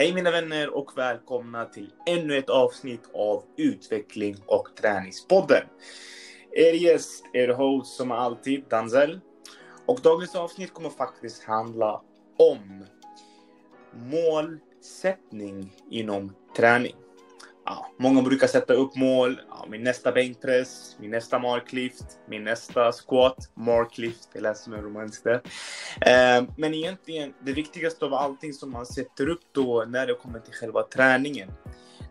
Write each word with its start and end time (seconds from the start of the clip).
Hej 0.00 0.14
mina 0.14 0.30
vänner 0.30 0.76
och 0.76 0.98
välkomna 0.98 1.64
till 1.64 1.92
ännu 2.06 2.38
ett 2.38 2.50
avsnitt 2.50 3.10
av 3.14 3.44
Utveckling 3.56 4.36
och 4.46 4.68
träningspodden. 4.80 5.62
Er 6.52 6.72
gäst, 6.72 7.24
er 7.32 7.48
host 7.48 7.96
som 7.96 8.10
alltid, 8.10 8.64
Danzel. 8.68 9.20
Och 9.86 10.00
dagens 10.00 10.34
avsnitt 10.34 10.74
kommer 10.74 10.90
faktiskt 10.90 11.44
handla 11.44 12.02
om 12.38 12.84
målsättning 13.92 15.72
inom 15.90 16.34
träning. 16.56 16.94
Ja, 17.64 17.86
många 17.98 18.22
brukar 18.22 18.46
sätta 18.46 18.74
upp 18.74 18.96
mål. 18.96 19.40
Ja, 19.48 19.66
min 19.68 19.82
nästa 19.82 20.12
bänkpress, 20.12 20.96
min 21.00 21.10
nästa 21.10 21.38
marklift, 21.38 22.04
min 22.28 22.44
nästa 22.44 22.92
squat, 22.92 23.36
marklift. 23.54 24.28
Jag 24.32 24.42
läser 24.42 24.64
som 24.64 24.96
en 24.96 25.10
där. 25.24 25.34
Eh, 26.00 26.44
men 26.56 26.74
egentligen, 26.74 27.34
det 27.44 27.52
viktigaste 27.52 28.04
av 28.04 28.14
allting 28.14 28.52
som 28.52 28.70
man 28.70 28.86
sätter 28.86 29.28
upp 29.28 29.42
då 29.52 29.84
när 29.88 30.06
det 30.06 30.14
kommer 30.14 30.38
till 30.38 30.54
själva 30.54 30.82
träningen, 30.82 31.52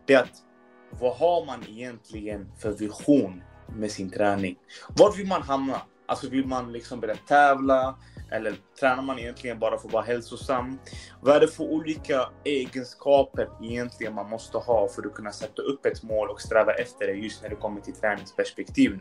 det 0.05 0.13
är 0.13 0.20
att 0.23 0.43
vad 0.91 1.16
har 1.16 1.45
man 1.45 1.63
egentligen 1.70 2.52
för 2.59 2.71
vision 2.71 3.43
med 3.76 3.91
sin 3.91 4.09
träning? 4.09 4.55
Var 4.98 5.12
vill 5.18 5.27
man 5.27 5.41
hamna? 5.41 5.81
Alltså 6.05 6.29
vill 6.29 6.45
man 6.45 6.71
liksom 6.71 6.99
börja 6.99 7.16
tävla? 7.16 7.95
Eller 8.31 8.55
tränar 8.79 9.03
man 9.03 9.19
egentligen 9.19 9.59
bara 9.59 9.77
för 9.77 9.88
att 9.88 9.93
vara 9.93 10.03
hälsosam? 10.03 10.79
Vad 11.21 11.35
är 11.35 11.39
det 11.39 11.47
för 11.47 11.63
olika 11.63 12.29
egenskaper 12.43 13.49
egentligen 13.63 14.13
man 14.13 14.29
måste 14.29 14.57
ha 14.57 14.87
för 14.87 15.07
att 15.07 15.13
kunna 15.13 15.31
sätta 15.31 15.61
upp 15.61 15.85
ett 15.85 16.03
mål 16.03 16.29
och 16.29 16.41
sträva 16.41 16.73
efter 16.73 17.07
det 17.07 17.13
just 17.13 17.41
när 17.41 17.49
det 17.49 17.55
kommer 17.55 17.81
till 17.81 17.93
träningsperspektiv? 17.93 18.91
Nu? 18.91 18.99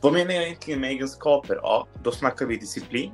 Vad 0.00 0.12
menar 0.12 0.32
jag 0.32 0.44
egentligen 0.44 0.80
med 0.80 0.90
egenskaper? 0.90 1.60
Ja, 1.62 1.86
då 2.02 2.12
snackar 2.12 2.46
vi 2.46 2.56
disciplin. 2.56 3.12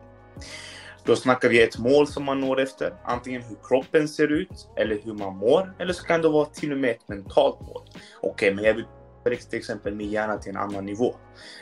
Då 1.04 1.16
snackar 1.16 1.48
vi 1.48 1.62
ett 1.62 1.78
mål 1.78 2.06
som 2.06 2.24
man 2.24 2.40
når 2.40 2.60
efter, 2.60 2.94
antingen 3.04 3.42
hur 3.42 3.56
kroppen 3.68 4.08
ser 4.08 4.32
ut 4.32 4.68
eller 4.76 4.98
hur 5.04 5.14
man 5.14 5.36
mår, 5.36 5.74
eller 5.78 5.92
så 5.92 6.04
kan 6.04 6.22
det 6.22 6.28
vara 6.28 6.44
till 6.44 6.72
och 6.72 6.78
med 6.78 6.90
ett 6.90 7.08
mentalt 7.08 7.60
mål. 7.60 7.82
Okej, 8.20 8.30
okay, 8.30 8.54
men 8.54 8.64
jag 8.64 8.74
vill 8.74 8.84
till 9.24 9.58
exempel 9.58 9.94
min 9.94 10.10
hjärna 10.10 10.38
till 10.38 10.50
en 10.50 10.56
annan 10.56 10.86
nivå. 10.86 11.14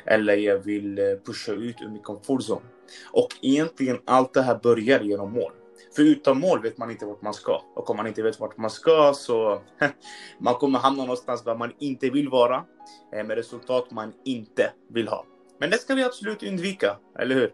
Eller 0.07 0.37
jag 0.37 0.59
vill 0.59 0.99
eh, 0.99 1.05
pusha 1.27 1.53
ut 1.53 1.77
ur 1.81 1.89
min 1.89 2.03
komfortzon. 2.03 2.63
Och 3.13 3.29
egentligen 3.43 3.99
allt 4.05 4.35
det 4.35 4.43
här 4.43 4.59
börjar 4.63 5.01
genom 5.01 5.33
mål. 5.33 5.53
För 5.97 6.03
utan 6.03 6.41
mål 6.41 6.63
vet 6.63 6.79
man 6.79 6.91
inte 6.91 7.07
vart 7.07 7.23
man 7.23 7.35
ska. 7.35 7.63
Och 7.75 7.91
om 7.91 7.97
man 7.97 8.07
inte 8.07 8.23
vet 8.23 8.41
vart 8.41 8.57
man 8.57 8.71
ska 8.71 9.13
så 9.17 9.63
man 10.39 10.55
kommer 10.55 10.79
hamna 10.79 11.03
någonstans 11.03 11.45
där 11.45 11.55
man 11.55 11.73
inte 11.79 12.11
vill 12.11 12.29
vara. 12.29 12.65
Eh, 13.13 13.25
med 13.25 13.37
resultat 13.37 13.91
man 13.91 14.13
inte 14.25 14.73
vill 14.89 15.09
ha. 15.09 15.27
Men 15.61 15.71
det 15.71 15.79
ska 15.79 15.95
vi 15.95 16.05
absolut 16.05 16.43
undvika, 16.43 16.97
eller 17.19 17.35
hur? 17.35 17.53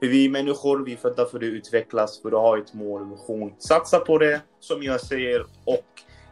För 0.00 0.06
vi 0.06 0.28
människor, 0.28 0.84
vi 0.84 0.92
är 0.92 0.96
födda 0.96 1.26
för 1.26 1.36
att 1.36 1.42
utvecklas, 1.42 2.22
för 2.22 2.28
att 2.28 2.34
ha 2.34 2.58
ett 2.58 2.74
mål 2.74 3.02
och 3.02 3.12
vision. 3.12 3.54
Satsa 3.58 4.00
på 4.00 4.18
det, 4.18 4.40
som 4.60 4.82
jag 4.82 5.00
säger, 5.00 5.46
och 5.64 5.86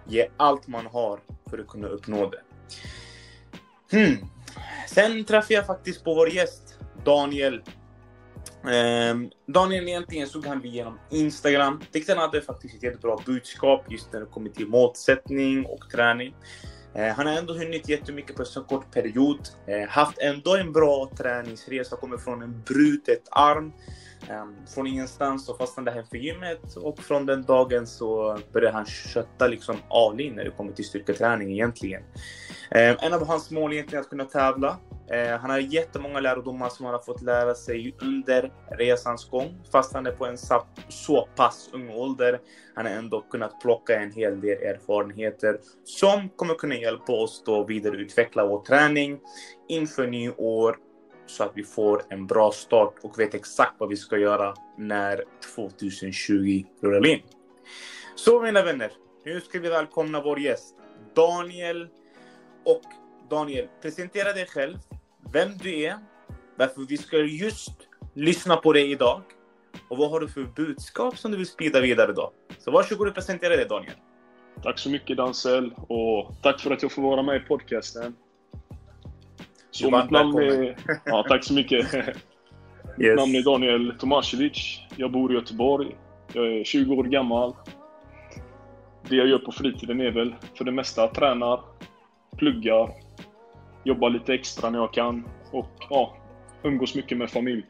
ge 0.06 0.28
allt 0.36 0.66
man 0.66 0.86
har 0.86 1.20
för 1.50 1.58
att 1.58 1.69
kunna 1.69 1.88
uppnå 1.88 2.30
det. 2.30 2.41
Hmm. 3.97 4.16
Sen 4.88 5.25
träffade 5.25 5.54
jag 5.54 5.66
faktiskt 5.66 6.04
på 6.04 6.14
vår 6.14 6.28
gäst, 6.28 6.78
Daniel. 7.04 7.62
Ehm, 8.69 9.30
Daniel 9.47 9.89
egentligen 9.89 10.27
såg 10.27 10.47
han 10.47 10.61
genom 10.64 10.98
Instagram. 11.11 11.80
Tyckte 11.92 12.12
han 12.12 12.22
hade 12.22 12.42
faktiskt 12.42 12.75
ett 12.75 12.83
jättebra 12.83 13.16
budskap 13.27 13.84
just 13.89 14.12
när 14.12 14.20
det 14.20 14.27
kommer 14.27 14.50
till 14.50 14.66
målsättning 14.66 15.66
och 15.66 15.91
träning. 15.91 16.34
Ehm, 16.94 17.14
han 17.14 17.27
har 17.27 17.34
ändå 17.34 17.53
hunnit 17.53 17.88
jättemycket 17.88 18.36
på 18.36 18.42
en 18.42 18.47
så 18.47 18.64
kort 18.64 18.92
period. 18.92 19.38
Ehm, 19.66 19.88
haft 19.88 20.19
ändå 20.19 20.56
en 20.56 20.72
bra 20.72 21.11
träningsresa, 21.19 21.97
kommer 21.97 22.16
från 22.16 22.42
en 22.42 22.62
brutet 22.66 23.22
arm. 23.31 23.72
Från 24.75 24.86
ingenstans 24.86 25.47
så 25.47 25.55
fastnade 25.55 25.91
han 25.91 26.06
för 26.06 26.16
gymmet 26.16 26.77
och 26.77 26.98
från 26.98 27.27
den 27.27 27.42
dagen 27.42 27.86
så 27.86 28.38
började 28.53 28.77
han 28.77 28.86
kötta 28.86 29.47
liksom 29.47 29.77
all 29.91 30.20
in 30.20 30.34
när 30.34 30.44
det 30.44 30.50
kommer 30.50 30.72
till 30.72 30.84
styrketräning 30.84 31.53
egentligen. 31.53 32.03
En 32.70 33.12
av 33.12 33.27
hans 33.27 33.50
mål 33.50 33.72
egentligen 33.72 34.00
är 34.00 34.05
att 34.05 34.11
kunna 34.11 34.25
tävla. 34.25 34.78
Eh, 35.12 35.39
han 35.39 35.50
har 35.50 35.58
jättemånga 35.58 36.20
lärdomar 36.20 36.69
som 36.69 36.87
han 36.87 36.94
har 36.94 37.03
fått 37.03 37.22
lära 37.22 37.54
sig 37.54 37.97
under 38.03 38.53
resans 38.71 39.31
gång. 39.31 39.62
Fast 39.72 39.94
han 39.94 40.06
är 40.06 40.12
på 40.12 40.26
en 40.26 40.38
så 40.88 41.28
pass 41.37 41.71
ung 41.72 41.91
ålder. 41.91 42.41
Han 42.75 42.87
har 42.87 42.93
ändå 42.93 43.20
kunnat 43.20 43.60
plocka 43.60 44.00
en 44.00 44.12
hel 44.12 44.41
del 44.41 44.62
erfarenheter 44.62 45.59
som 45.84 46.28
kommer 46.28 46.54
kunna 46.54 46.75
hjälpa 46.75 47.12
oss 47.12 47.43
då 47.47 47.65
vidareutveckla 47.65 48.47
vår 48.47 48.65
träning 48.65 49.20
inför 49.69 50.06
nyår 50.06 50.76
så 51.26 51.44
att 51.44 51.53
vi 51.54 51.65
får 51.65 52.03
en 52.09 52.26
bra 52.26 52.53
start 52.53 52.94
och 53.03 53.19
vet 53.19 53.34
exakt 53.34 53.75
vad 53.78 53.88
vi 53.88 53.97
ska 53.97 54.19
göra 54.19 54.54
när 54.78 55.25
2020 55.54 56.65
rullar 56.82 57.06
in. 57.06 57.20
Så 58.15 58.41
mina 58.41 58.62
vänner, 58.62 58.93
nu 59.25 59.41
ska 59.41 59.60
vi 59.60 59.69
välkomna 59.69 60.22
vår 60.22 60.41
gäst 60.41 60.75
Daniel. 61.15 61.88
Och 62.65 62.82
Daniel, 63.31 63.69
presentera 63.82 64.32
dig 64.32 64.47
själv, 64.47 64.78
vem 65.32 65.58
du 65.62 65.82
är, 65.82 65.98
varför 66.56 66.86
vi 66.88 66.97
ska 66.97 67.16
just 67.16 67.72
lyssna 68.14 68.56
på 68.56 68.72
dig 68.72 68.91
idag 68.91 69.22
och 69.88 69.98
vad 69.98 70.10
har 70.10 70.20
du 70.20 70.28
för 70.28 70.44
budskap 70.56 71.19
som 71.19 71.31
du 71.31 71.36
vill 71.36 71.47
sprida 71.47 71.81
vidare 71.81 72.12
då? 72.12 72.32
Så 72.58 72.70
varsågod 72.70 73.08
och 73.08 73.14
presentera 73.14 73.56
dig 73.56 73.66
Daniel. 73.69 73.94
Tack 74.62 74.78
så 74.78 74.91
mycket 74.91 75.16
Dansel 75.16 75.75
och 75.76 76.34
tack 76.42 76.60
för 76.60 76.70
att 76.70 76.82
jag 76.82 76.92
får 76.92 77.03
vara 77.03 77.22
med 77.22 77.36
i 77.36 77.41
podcasten. 77.41 78.14
Så 79.70 79.91
mitt 79.91 80.10
namn 80.10 80.38
är... 80.38 80.76
Ja, 81.04 81.25
tack 81.28 81.44
så 81.44 81.54
mycket. 81.54 81.94
yes. 81.94 82.16
Mitt 82.97 83.16
namn 83.16 83.34
är 83.34 83.42
Daniel 83.42 83.94
Tomasevic. 83.98 84.81
Jag 84.97 85.12
bor 85.12 85.32
i 85.32 85.34
Göteborg. 85.34 85.97
Jag 86.32 86.52
är 86.52 86.64
20 86.64 86.94
år 86.94 87.04
gammal. 87.04 87.54
Det 89.08 89.16
jag 89.16 89.26
gör 89.26 89.38
på 89.38 89.52
fritiden 89.52 90.00
är 90.00 90.10
väl 90.10 90.34
för 90.54 90.64
det 90.64 90.72
mesta 90.72 91.08
tränar, 91.08 91.60
pluggar, 92.37 92.91
jobbar 93.84 94.10
lite 94.10 94.34
extra 94.34 94.70
när 94.70 94.78
jag 94.78 94.92
kan 94.92 95.24
och 95.50 95.66
ja, 95.91 96.16
umgås 96.62 96.94
mycket 96.94 97.18
med 97.18 97.30
familj. 97.30 97.64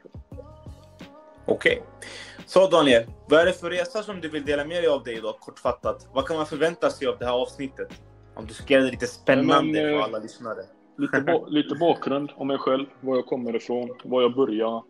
Okej. 1.46 1.72
Okay. 1.72 2.08
Så 2.46 2.66
Daniel, 2.66 3.02
vad 3.28 3.40
är 3.40 3.46
det 3.46 3.52
för 3.52 3.70
resa 3.70 4.02
som 4.02 4.20
du 4.20 4.28
vill 4.28 4.44
dela 4.44 4.64
med 4.64 4.82
dig 4.82 4.88
av 4.88 5.02
dig 5.02 5.16
idag, 5.16 5.40
kortfattat? 5.40 6.08
Vad 6.12 6.26
kan 6.26 6.36
man 6.36 6.46
förvänta 6.46 6.90
sig 6.90 7.08
av 7.08 7.18
det 7.18 7.24
här 7.24 7.32
avsnittet? 7.32 8.02
Om 8.34 8.46
du 8.46 8.54
ska 8.54 8.74
göra 8.74 8.84
det 8.84 8.90
lite 8.90 9.06
spännande 9.06 9.72
Men, 9.72 9.74
för 9.74 9.98
eh, 9.98 10.04
alla 10.04 10.18
lyssnare. 10.18 10.60
Lite, 10.98 11.20
ba 11.20 11.46
lite 11.48 11.74
bakgrund 11.74 12.30
om 12.36 12.46
mig 12.46 12.58
själv, 12.58 12.86
var 13.00 13.16
jag 13.16 13.26
kommer 13.26 13.56
ifrån, 13.56 13.90
var 14.04 14.22
jag 14.22 14.34
började, 14.34 14.82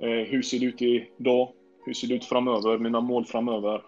eh, 0.00 0.08
hur 0.08 0.42
ser 0.42 0.58
det 0.58 0.66
ut 0.66 0.82
idag, 0.82 1.52
hur 1.86 1.94
ser 1.94 2.08
det 2.08 2.14
ut 2.14 2.24
framöver, 2.24 2.78
mina 2.78 3.00
mål 3.00 3.24
framöver. 3.26 3.82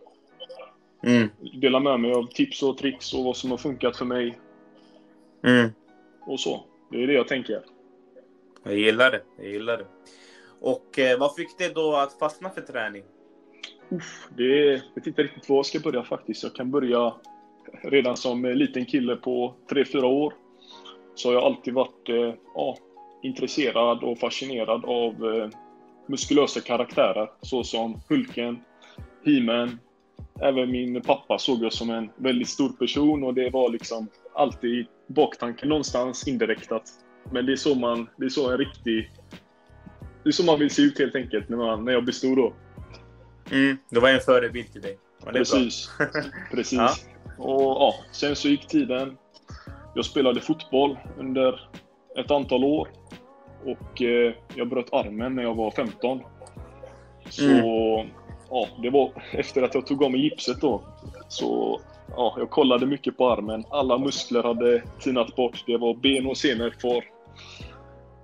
Mm. 1.03 1.29
Dela 1.61 1.81
med 1.81 2.01
mig 2.01 2.13
av 2.13 2.27
tips 2.27 2.63
och 2.63 2.79
tricks 2.79 3.15
och 3.15 3.25
vad 3.25 3.37
som 3.37 3.51
har 3.51 3.59
funkat 3.59 3.97
för 3.97 4.05
mig. 4.05 4.39
Mm. 5.45 5.71
Och 6.27 6.41
så. 6.41 6.65
Det 6.91 7.03
är 7.03 7.07
det 7.07 7.13
jag 7.13 7.29
tänker. 7.29 7.63
Jag 8.63 8.75
gillar 8.75 9.11
det. 9.11 9.23
Jag 9.37 9.47
gillar 9.47 9.77
det. 9.77 9.87
Och 10.61 10.99
eh, 10.99 11.19
vad 11.19 11.35
fick 11.35 11.59
dig 11.59 11.73
då 11.75 11.97
att 11.97 12.19
fastna 12.19 12.51
för 12.51 12.61
träning? 12.61 13.03
Uff, 13.91 14.29
det 14.37 14.45
jag 14.45 14.81
vet 14.95 15.07
inte 15.07 15.23
riktigt 15.23 15.49
var 15.49 15.57
jag 15.57 15.67
ska 15.67 15.81
börja 15.81 16.05
faktiskt. 16.05 16.43
Jag 16.43 16.55
kan 16.55 16.71
börja 16.71 17.15
redan 17.83 18.17
som 18.17 18.45
liten 18.45 18.85
kille 18.85 19.17
på 19.17 19.55
3-4 19.71 20.03
år 20.03 20.35
så 21.15 21.29
har 21.29 21.35
jag 21.35 21.45
alltid 21.45 21.75
varit 21.75 22.09
eh, 22.09 22.35
ja, 22.55 22.77
intresserad 23.23 24.05
och 24.05 24.19
fascinerad 24.19 24.85
av 24.85 25.35
eh, 25.35 25.49
muskulösa 26.07 26.61
karaktärer 26.61 27.31
såsom 27.43 28.01
Hulken, 28.09 28.61
He-Man. 29.25 29.79
Även 30.43 30.71
min 30.71 31.03
pappa 31.03 31.39
såg 31.39 31.65
jag 31.65 31.73
som 31.73 31.91
en 31.91 32.11
väldigt 32.17 32.49
stor 32.49 32.69
person 32.69 33.25
och 33.25 33.35
det 33.35 33.51
var 33.51 33.71
liksom 33.71 34.09
alltid 34.35 34.87
baktanken 35.07 35.69
någonstans 35.69 36.29
indirekt 36.29 36.73
att 36.73 36.89
men 37.33 37.47
det 37.47 37.53
är 37.53 37.57
så 37.57 37.75
man, 37.75 38.09
det 38.17 38.25
är 38.25 38.29
så 38.29 38.51
en 38.51 38.59
riktig 38.59 39.11
det 40.23 40.31
är 40.31 40.33
så 40.33 40.45
man 40.45 40.59
vill 40.59 40.71
se 40.71 40.83
ut 40.83 40.99
helt 40.99 41.15
enkelt 41.15 41.49
när, 41.49 41.57
man, 41.57 41.85
när 41.85 41.93
jag 41.93 42.05
blir 42.05 42.15
stor 42.15 42.37
då. 42.37 42.53
Mm, 43.51 43.79
det 43.91 44.01
var 44.01 44.09
en 44.09 44.21
förebild 44.21 44.73
till 44.73 44.83
dig. 44.83 44.99
Precis. 45.25 45.91
Precis. 46.51 46.79
Ja. 46.79 46.95
Och 47.39 47.63
ja, 47.63 47.95
sen 48.13 48.37
så 48.37 48.49
gick 48.49 48.67
tiden. 48.67 49.17
Jag 49.95 50.05
spelade 50.05 50.41
fotboll 50.41 50.99
under 51.19 51.69
ett 52.17 52.31
antal 52.31 52.65
år 52.65 52.89
och 53.65 54.03
eh, 54.03 54.33
jag 54.55 54.69
bröt 54.69 54.93
armen 54.93 55.35
när 55.35 55.43
jag 55.43 55.55
var 55.55 55.71
15. 55.71 56.21
Så 57.31 57.45
mm. 57.45 58.09
Ja, 58.51 58.69
det 58.83 58.91
var 58.91 59.13
efter 59.33 59.63
att 59.63 59.75
jag 59.75 59.87
tog 59.87 60.05
av 60.05 60.11
mig 60.11 60.21
gipset 60.21 60.61
då. 60.61 60.83
Så 61.29 61.81
ja, 62.17 62.35
jag 62.39 62.51
kollade 62.51 62.87
mycket 62.87 63.17
på 63.17 63.31
armen. 63.31 63.65
Alla 63.71 63.99
muskler 63.99 64.43
hade 64.43 64.83
tinat 65.01 65.37
bort. 65.37 65.65
Det 65.67 65.77
var 65.77 65.95
ben 65.95 66.27
och 66.27 66.37
senor 66.37 66.71
kvar. 66.71 67.05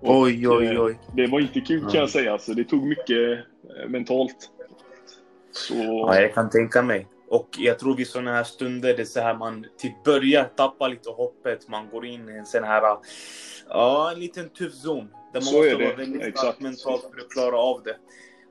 Och, 0.01 0.21
oj, 0.21 0.49
oj, 0.49 0.67
eh, 0.67 0.83
oj. 0.83 0.99
Det 1.13 1.27
var 1.27 1.41
inte 1.41 1.61
kul 1.61 1.91
kan 1.91 2.01
jag 2.01 2.11
säga. 2.11 2.33
Alltså, 2.33 2.55
det 2.55 2.65
tog 2.65 2.87
mycket 2.87 3.39
eh, 3.79 3.89
mentalt. 3.89 4.51
Så... 5.53 5.75
Ja, 5.75 6.21
jag 6.21 6.35
kan 6.35 6.51
tänka 6.51 6.83
mig. 6.83 7.07
Och 7.29 7.49
jag 7.59 7.79
tror 7.79 7.97
vid 7.97 8.09
sådana 8.09 8.33
här 8.33 8.45
stunder, 8.45 8.97
det 8.97 9.03
är 9.03 9.07
så 9.07 9.21
här 9.21 9.35
man 9.35 9.67
typ 9.79 10.05
börjar 10.05 10.45
tappa 10.45 10.89
lite 10.89 11.11
hoppet. 11.11 11.69
Man 11.69 11.89
går 11.91 12.07
in 12.07 12.29
i 12.29 12.33
en 12.33 12.47
sån 12.47 12.65
här, 12.65 12.99
ja, 13.69 14.13
en 14.13 14.21
liten 14.21 14.49
tuff 14.49 14.73
zon. 14.73 15.09
Där 15.33 15.41
man 15.41 15.43
så 15.43 15.57
måste 15.57 15.75
vara 15.75 15.97
väldigt 15.97 16.39
stark 16.39 16.61
mentalt 16.61 17.03
för 17.03 17.21
att 17.21 17.31
klara 17.31 17.57
av 17.57 17.83
det. 17.83 17.97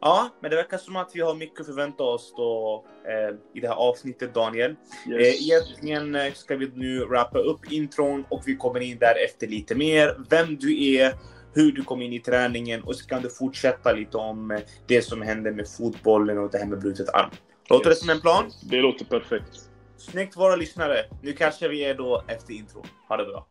Ja, 0.06 0.30
men 0.42 0.50
det 0.52 0.56
verkar 0.58 0.78
som 0.78 0.96
att 0.96 1.12
vi 1.14 1.22
har 1.22 1.36
mycket 1.36 1.60
att 1.60 1.66
förvänta 1.66 2.04
oss 2.04 2.34
då 2.38 2.86
eh, 3.08 3.36
i 3.54 3.60
det 3.60 3.68
här 3.68 3.76
avsnittet, 3.76 4.34
Daniel. 4.34 4.76
Yes. 5.10 5.22
Eh, 5.22 5.44
egentligen 5.44 6.16
eh, 6.16 6.34
ska 6.34 6.56
vi 6.56 6.72
nu 6.76 7.00
wrappa 7.06 7.40
upp 7.40 7.72
intron 7.72 8.26
och 8.30 8.42
vi 8.46 8.56
kommer 8.56 8.80
in 8.80 8.98
därefter 8.98 9.48
lite 9.48 9.76
mer. 9.76 10.18
Vem 10.30 10.56
du 10.56 10.86
är, 10.96 11.14
hur 11.54 11.72
du 11.72 11.84
kom 11.84 12.02
in 12.02 12.14
i 12.14 12.20
träningen 12.20 12.84
och 12.84 12.96
så 12.96 13.08
kan 13.08 13.22
du 13.22 13.30
fortsätta 13.30 13.94
lite 13.94 14.18
om 14.18 14.52
eh, 14.52 14.60
det 14.88 15.02
som 15.02 15.22
hände 15.22 15.52
med 15.52 15.68
fotbollen 15.70 16.38
och 16.38 16.52
det 16.52 16.58
här 16.58 16.66
med 16.66 16.80
brutet 16.80 17.10
arm. 17.10 17.30
Låter 17.70 17.90
Yes. 17.90 18.00
det 18.00 18.06
som 18.06 18.10
en 18.16 18.22
plan? 18.22 18.52
Det 18.64 18.82
låter 18.82 19.06
perfekt. 19.06 19.70
Snyggt 19.98 20.38
våra 20.38 20.56
lyssnare. 20.56 21.06
Nu 21.22 21.34
kanske 21.34 21.68
vi 21.68 21.84
är 21.86 21.96
då 21.96 22.24
efter 22.28 22.54
intro. 22.54 22.84
Ha 23.10 23.18
det 23.18 23.26
bra. 23.26 23.48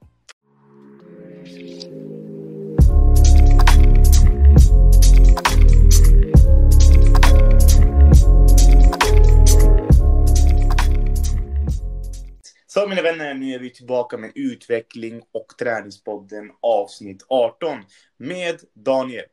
Så 12.72 12.88
mina 12.88 13.02
vänner, 13.02 13.34
nu 13.34 13.54
är 13.54 13.58
vi 13.58 13.70
tillbaka 13.70 14.16
med 14.16 14.32
utveckling 14.34 15.22
och 15.32 15.46
träningspodden 15.58 16.52
avsnitt 16.60 17.26
18 17.28 17.78
med 18.16 18.60
Daniel. 18.74 19.24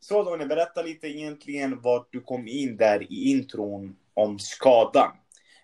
Så 0.00 0.22
Daniel, 0.22 0.48
berätta 0.48 0.82
lite 0.82 1.08
egentligen 1.08 1.80
vart 1.80 2.12
du 2.12 2.20
kom 2.20 2.48
in 2.48 2.76
där 2.76 3.12
i 3.12 3.30
intron 3.30 3.96
om 4.14 4.38
skadan. 4.38 5.10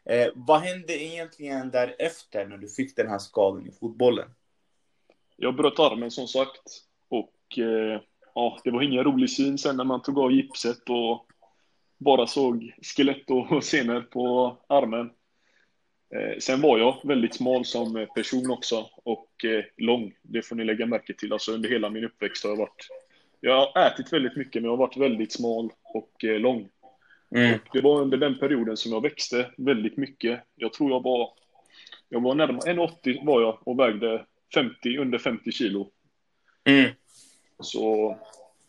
Eh, 0.04 0.28
vad 0.34 0.60
hände 0.60 1.02
egentligen 1.02 1.70
därefter 1.70 2.46
när 2.46 2.56
du 2.56 2.68
fick 2.68 2.96
den 2.96 3.08
här 3.08 3.18
skadan 3.18 3.66
i 3.66 3.72
fotbollen? 3.72 4.28
Jag 5.36 5.56
bröt 5.56 5.78
armen 5.78 6.10
som 6.10 6.26
sagt. 6.26 6.62
Och 7.08 7.58
eh, 7.58 8.00
ja, 8.34 8.60
det 8.64 8.70
var 8.70 8.82
ingen 8.82 9.04
rolig 9.04 9.30
syn 9.30 9.58
sen 9.58 9.76
när 9.76 9.84
man 9.84 10.02
tog 10.02 10.18
av 10.18 10.32
gipset 10.32 10.88
och 10.88 11.26
bara 11.98 12.26
såg 12.26 12.74
skelett 12.82 13.30
och 13.30 13.64
senor 13.64 14.00
på 14.00 14.56
armen. 14.68 15.10
Eh, 16.14 16.38
sen 16.38 16.60
var 16.60 16.78
jag 16.78 17.00
väldigt 17.04 17.34
smal 17.34 17.64
som 17.64 18.06
person 18.14 18.50
också 18.50 18.90
och 19.04 19.44
eh, 19.44 19.64
lång. 19.76 20.14
Det 20.22 20.42
får 20.42 20.56
ni 20.56 20.64
lägga 20.64 20.86
märke 20.86 21.14
till. 21.14 21.32
Alltså 21.32 21.52
under 21.52 21.68
hela 21.68 21.90
min 21.90 22.04
uppväxt 22.04 22.44
har 22.44 22.50
jag 22.50 22.56
varit... 22.56 22.88
Jag 23.40 23.66
har 23.66 23.86
ätit 23.86 24.12
väldigt 24.12 24.36
mycket 24.36 24.54
men 24.54 24.64
jag 24.64 24.72
har 24.72 24.86
varit 24.86 24.96
väldigt 24.96 25.32
smal 25.32 25.70
och 25.82 26.24
eh, 26.24 26.38
lång. 26.38 26.68
Mm. 27.34 27.58
Det 27.72 27.80
var 27.80 28.00
under 28.00 28.18
den 28.18 28.38
perioden 28.38 28.76
som 28.76 28.92
jag 28.92 29.02
växte 29.02 29.50
väldigt 29.56 29.96
mycket. 29.96 30.40
Jag 30.56 30.72
tror 30.72 30.90
jag 30.90 31.02
var... 31.02 31.30
Jag 32.08 32.22
var 32.22 32.34
närmare 32.34 32.72
1,80 32.72 33.26
var 33.26 33.42
jag 33.42 33.58
och 33.64 33.78
vägde 33.78 34.26
50, 34.54 34.98
under 34.98 35.18
50 35.18 35.52
kilo. 35.52 35.90
Mm. 36.64 36.90
Så 37.60 38.16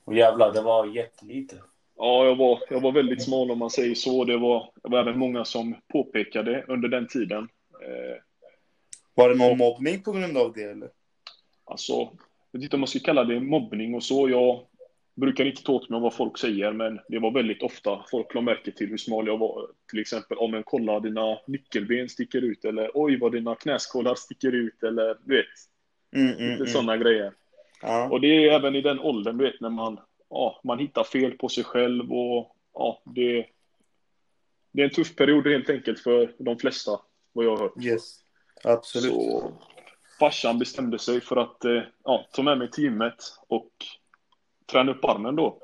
Och 0.04 0.16
jävlar, 0.16 0.54
det 0.54 0.62
var 0.62 0.86
jättelite. 0.86 1.56
Ja, 2.02 2.26
jag 2.26 2.36
var, 2.36 2.60
jag 2.70 2.82
var 2.82 2.92
väldigt 2.92 3.24
smal 3.24 3.52
om 3.52 3.60
man 3.60 3.70
säger 3.70 3.96
så. 3.96 4.26
Det 4.26 4.38
var, 4.38 4.72
det 4.84 4.90
var 4.90 5.00
även 5.00 5.20
många 5.20 5.46
som 5.46 5.76
påpekade 5.94 6.66
under 6.68 6.90
den 6.90 7.08
tiden. 7.08 7.50
Eh, 7.82 8.22
Var 9.14 9.30
det 9.30 9.36
någon 9.36 9.58
mobbning 9.58 10.04
på 10.04 10.12
grund 10.12 10.38
av 10.38 10.54
det 10.54 10.64
eller? 10.64 10.90
alltså, 11.66 11.94
jag 11.94 12.60
vet 12.60 12.64
inte 12.64 12.76
om 12.76 12.80
man 12.80 12.88
ska 12.88 13.00
kalla 13.00 13.24
det 13.24 13.40
mobbning 13.40 13.96
och 13.96 14.04
så. 14.04 14.30
Jag 14.30 14.60
brukar 15.16 15.46
inte 15.46 15.64
ta 15.64 15.74
åt 15.74 15.90
mig 15.90 16.02
vad 16.02 16.14
folk 16.14 16.38
säger, 16.38 16.72
men 16.74 17.00
det 17.08 17.20
var 17.20 17.32
väldigt 17.32 17.64
ofta 17.64 18.06
folk 18.12 18.34
lade 18.34 18.46
märke 18.46 18.72
till 18.72 18.90
hur 18.90 18.98
smal 18.98 19.28
jag 19.28 19.38
var. 19.38 19.68
Till 19.90 20.00
exempel 20.00 20.38
om 20.38 20.54
en 20.54 20.64
kolla 20.64 21.00
dina 21.00 21.40
nyckelben 21.48 22.10
sticker 22.10 22.42
ut 22.42 22.66
eller 22.66 22.92
oj 22.94 23.20
vad 23.20 23.32
dina 23.32 23.56
knäskålar 23.56 24.16
sticker 24.16 24.52
ut 24.52 24.84
eller 24.84 25.18
du 25.24 25.36
vet, 25.36 25.46
Mm, 26.16 26.28
lite 26.28 26.44
mm, 26.44 26.56
mm. 26.56 26.68
sådana 26.68 26.98
grejer. 26.98 27.34
Ja. 27.82 28.10
Och 28.10 28.22
det 28.22 28.28
är 28.28 28.52
även 28.52 28.76
i 28.76 28.82
den 28.82 29.00
åldern, 29.00 29.38
du 29.38 29.44
vet, 29.44 29.62
när 29.62 29.70
man, 29.70 30.00
ja, 30.32 30.60
man 30.64 30.80
hittar 30.80 31.04
fel 31.04 31.32
på 31.32 31.50
sig 31.50 31.64
själv 31.64 32.14
och 32.14 32.56
ja, 32.74 33.02
det, 33.06 33.46
det 34.72 34.82
är 34.82 34.86
en 34.86 34.92
tuff 34.92 35.16
period 35.16 35.48
helt 35.48 35.70
enkelt 35.70 36.00
för 36.00 36.36
de 36.38 36.58
flesta, 36.58 37.00
vad 37.34 37.46
jag 37.46 37.52
har 37.52 37.58
hört. 37.58 37.84
Yes. 37.84 38.20
Absolut. 38.64 39.14
Så 39.14 39.54
farsan 40.20 40.60
bestämde 40.60 41.00
sig 41.00 41.22
för 41.22 41.36
att 41.36 41.66
eh, 41.66 41.82
ja, 42.04 42.28
ta 42.32 42.44
med 42.44 42.58
mig 42.58 42.70
gymmet 42.78 43.24
och 43.48 43.72
träna 44.72 44.92
upp 44.92 45.06
armen 45.06 45.36
då. 45.36 45.62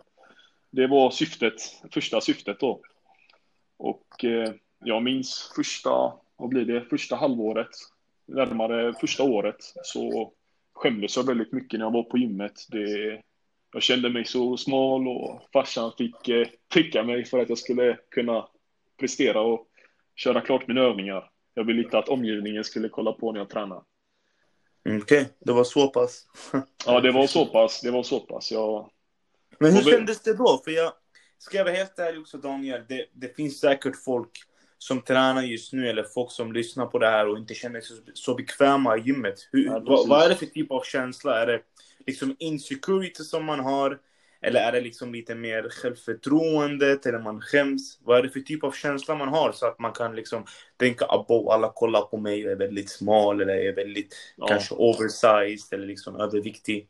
Det 0.69 0.87
var 0.87 1.11
syftet, 1.11 1.53
första 1.91 2.21
syftet 2.21 2.59
då. 2.59 2.81
Och 3.77 4.23
eh, 4.23 4.53
jag 4.79 5.03
minns 5.03 5.51
första, 5.55 6.13
vad 6.35 6.49
blir 6.49 6.65
det, 6.65 6.81
första 6.81 7.15
halvåret, 7.15 7.69
närmare 8.25 8.93
första 8.93 9.23
året, 9.23 9.57
så 9.83 10.33
skämdes 10.73 11.17
jag 11.17 11.27
väldigt 11.27 11.53
mycket 11.53 11.79
när 11.79 11.85
jag 11.85 11.93
var 11.93 12.03
på 12.03 12.17
gymmet. 12.17 12.53
Det, 12.69 13.21
jag 13.77 13.83
kände 13.83 14.09
mig 14.09 14.25
så 14.25 14.57
smal 14.57 15.07
och 15.07 15.41
farsan 15.53 15.91
fick 15.97 16.29
eh, 16.95 17.05
mig 17.05 17.25
för 17.25 17.39
att 17.39 17.49
jag 17.49 17.57
skulle 17.57 17.97
kunna 18.09 18.47
prestera 18.99 19.41
och 19.41 19.67
köra 20.15 20.41
klart 20.41 20.67
mina 20.67 20.81
övningar. 20.81 21.29
Jag 21.53 21.63
ville 21.63 21.83
inte 21.83 21.97
att 21.97 22.09
omgivningen 22.09 22.63
skulle 22.63 22.89
kolla 22.89 23.11
på 23.11 23.31
när 23.31 23.39
jag 23.39 23.49
tränade. 23.49 23.81
Mm, 24.85 25.01
Okej, 25.01 25.29
det 25.39 25.53
var 25.53 25.63
så 25.63 25.87
pass. 25.87 26.25
Ja, 26.85 27.01
det 27.01 27.11
var 27.11 27.27
så 27.27 27.45
pass. 27.45 27.81
Det 27.81 27.91
var 27.91 28.03
så 28.03 28.19
pass. 28.19 28.51
Jag, 28.51 28.89
Men 29.59 29.73
hur 29.73 29.91
kändes 29.91 30.21
det 30.21 30.33
då? 30.33 30.61
För 30.63 30.71
jag 30.71 30.93
ska 31.37 31.63
vara 31.63 31.73
helt 31.73 31.99
ärlig 31.99 32.21
också 32.21 32.37
Daniel, 32.37 32.81
det, 32.89 33.05
det 33.13 33.35
finns 33.35 33.59
säkert 33.59 34.03
folk 34.05 34.31
som 34.77 35.01
tränar 35.01 35.43
just 35.43 35.73
nu 35.73 35.89
eller 35.89 36.03
folk 36.03 36.31
som 36.31 36.53
lyssnar 36.53 36.85
på 36.85 36.99
det 36.99 37.07
här 37.07 37.27
och 37.27 37.37
inte 37.37 37.53
känner 37.53 37.81
sig 37.81 37.97
så, 38.13 38.35
bekväma 38.35 38.97
i 38.97 39.01
gymmet. 39.01 39.49
Hur, 39.51 39.65
Ja, 39.65 39.79
vad, 39.85 40.07
vad 40.07 40.25
är 40.25 40.29
det 40.29 40.35
för 40.35 40.45
typ 40.45 40.71
av 40.71 40.81
känsla? 40.83 41.41
Är 41.41 41.47
det 41.47 41.61
liksom 42.07 42.35
insecurity 42.39 43.23
som 43.23 43.45
man 43.45 43.59
har? 43.59 43.99
Eller 44.41 44.59
är 44.59 44.71
det 44.71 44.81
liksom 44.81 45.13
lite 45.13 45.35
mer 45.35 45.69
självförtroendet 45.69 47.05
eller 47.05 47.19
man 47.19 47.41
skäms? 47.41 47.99
Vad 48.03 48.19
är 48.19 48.23
det 48.23 48.29
för 48.29 48.39
typ 48.39 48.63
av 48.63 48.71
känsla 48.71 49.15
man 49.15 49.27
har 49.27 49.51
så 49.51 49.65
att 49.65 49.79
man 49.79 49.91
kan 49.93 50.15
liksom 50.15 50.45
tänka 50.77 51.05
abo, 51.05 51.49
alla 51.49 51.71
kollar 51.75 52.01
på 52.01 52.17
mig 52.17 52.45
och 52.45 52.51
är 52.51 52.55
väldigt 52.55 52.89
smal 52.89 53.41
eller 53.41 53.53
är 53.53 53.75
väldigt 53.75 54.15
ja, 54.37 54.47
kanske 54.47 54.75
oversized 54.75 55.73
eller 55.73 55.87
liksom 55.87 56.15
överviktig. 56.15 56.87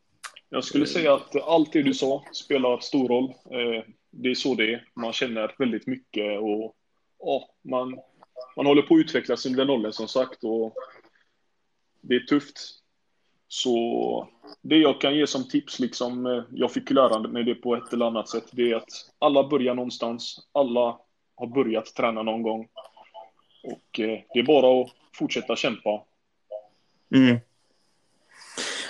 jag 0.49 0.63
skulle 0.63 0.85
säga 0.85 1.13
att 1.13 1.35
allt 1.35 1.73
det 1.73 1.81
du 1.81 1.93
sa 1.93 2.23
spelar 2.33 2.79
stor 2.79 3.07
roll. 3.07 3.33
Eh, 3.51 3.83
Det 4.11 4.29
är 4.29 4.35
så 4.35 4.55
det 4.55 4.73
är. 4.73 4.87
Man 4.93 5.13
känner 5.13 5.55
väldigt 5.57 5.87
mycket 5.87 6.39
och 6.39 6.75
ja, 7.19 7.49
man, 7.63 7.99
man 8.55 8.65
håller 8.65 8.81
på 8.81 8.95
att 8.95 8.99
utvecklas 8.99 9.45
under 9.45 9.59
den 9.59 9.69
åldern 9.69 9.91
som 9.91 10.07
sagt 10.07 10.43
och 10.43 10.73
det 12.01 12.15
är 12.15 12.19
tufft. 12.19 12.76
Så 13.47 14.27
det 14.61 14.77
jag 14.77 15.01
kan 15.01 15.15
ge 15.15 15.27
som 15.27 15.47
tips, 15.47 15.79
liksom, 15.79 16.25
eh, 16.25 16.43
jag 16.51 16.71
fick 16.71 16.91
lära 16.91 17.19
mig 17.19 17.43
det 17.43 17.55
på 17.55 17.75
ett 17.75 17.93
eller 17.93 18.05
annat 18.05 18.29
sätt, 18.29 18.45
det 18.51 18.71
är 18.71 18.75
att 18.75 18.89
alla 19.19 19.47
börjar 19.47 19.73
någonstans. 19.73 20.47
Alla 20.51 20.99
har 21.35 21.47
börjat 21.47 21.85
träna 21.85 22.23
någon 22.23 22.41
gång. 22.41 22.67
Och 23.63 23.99
eh, 23.99 24.19
det 24.33 24.39
är 24.39 24.43
bara 24.43 24.81
att 24.81 24.91
fortsätta 25.13 25.55
kämpa. 25.55 26.03
Mm. 27.15 27.37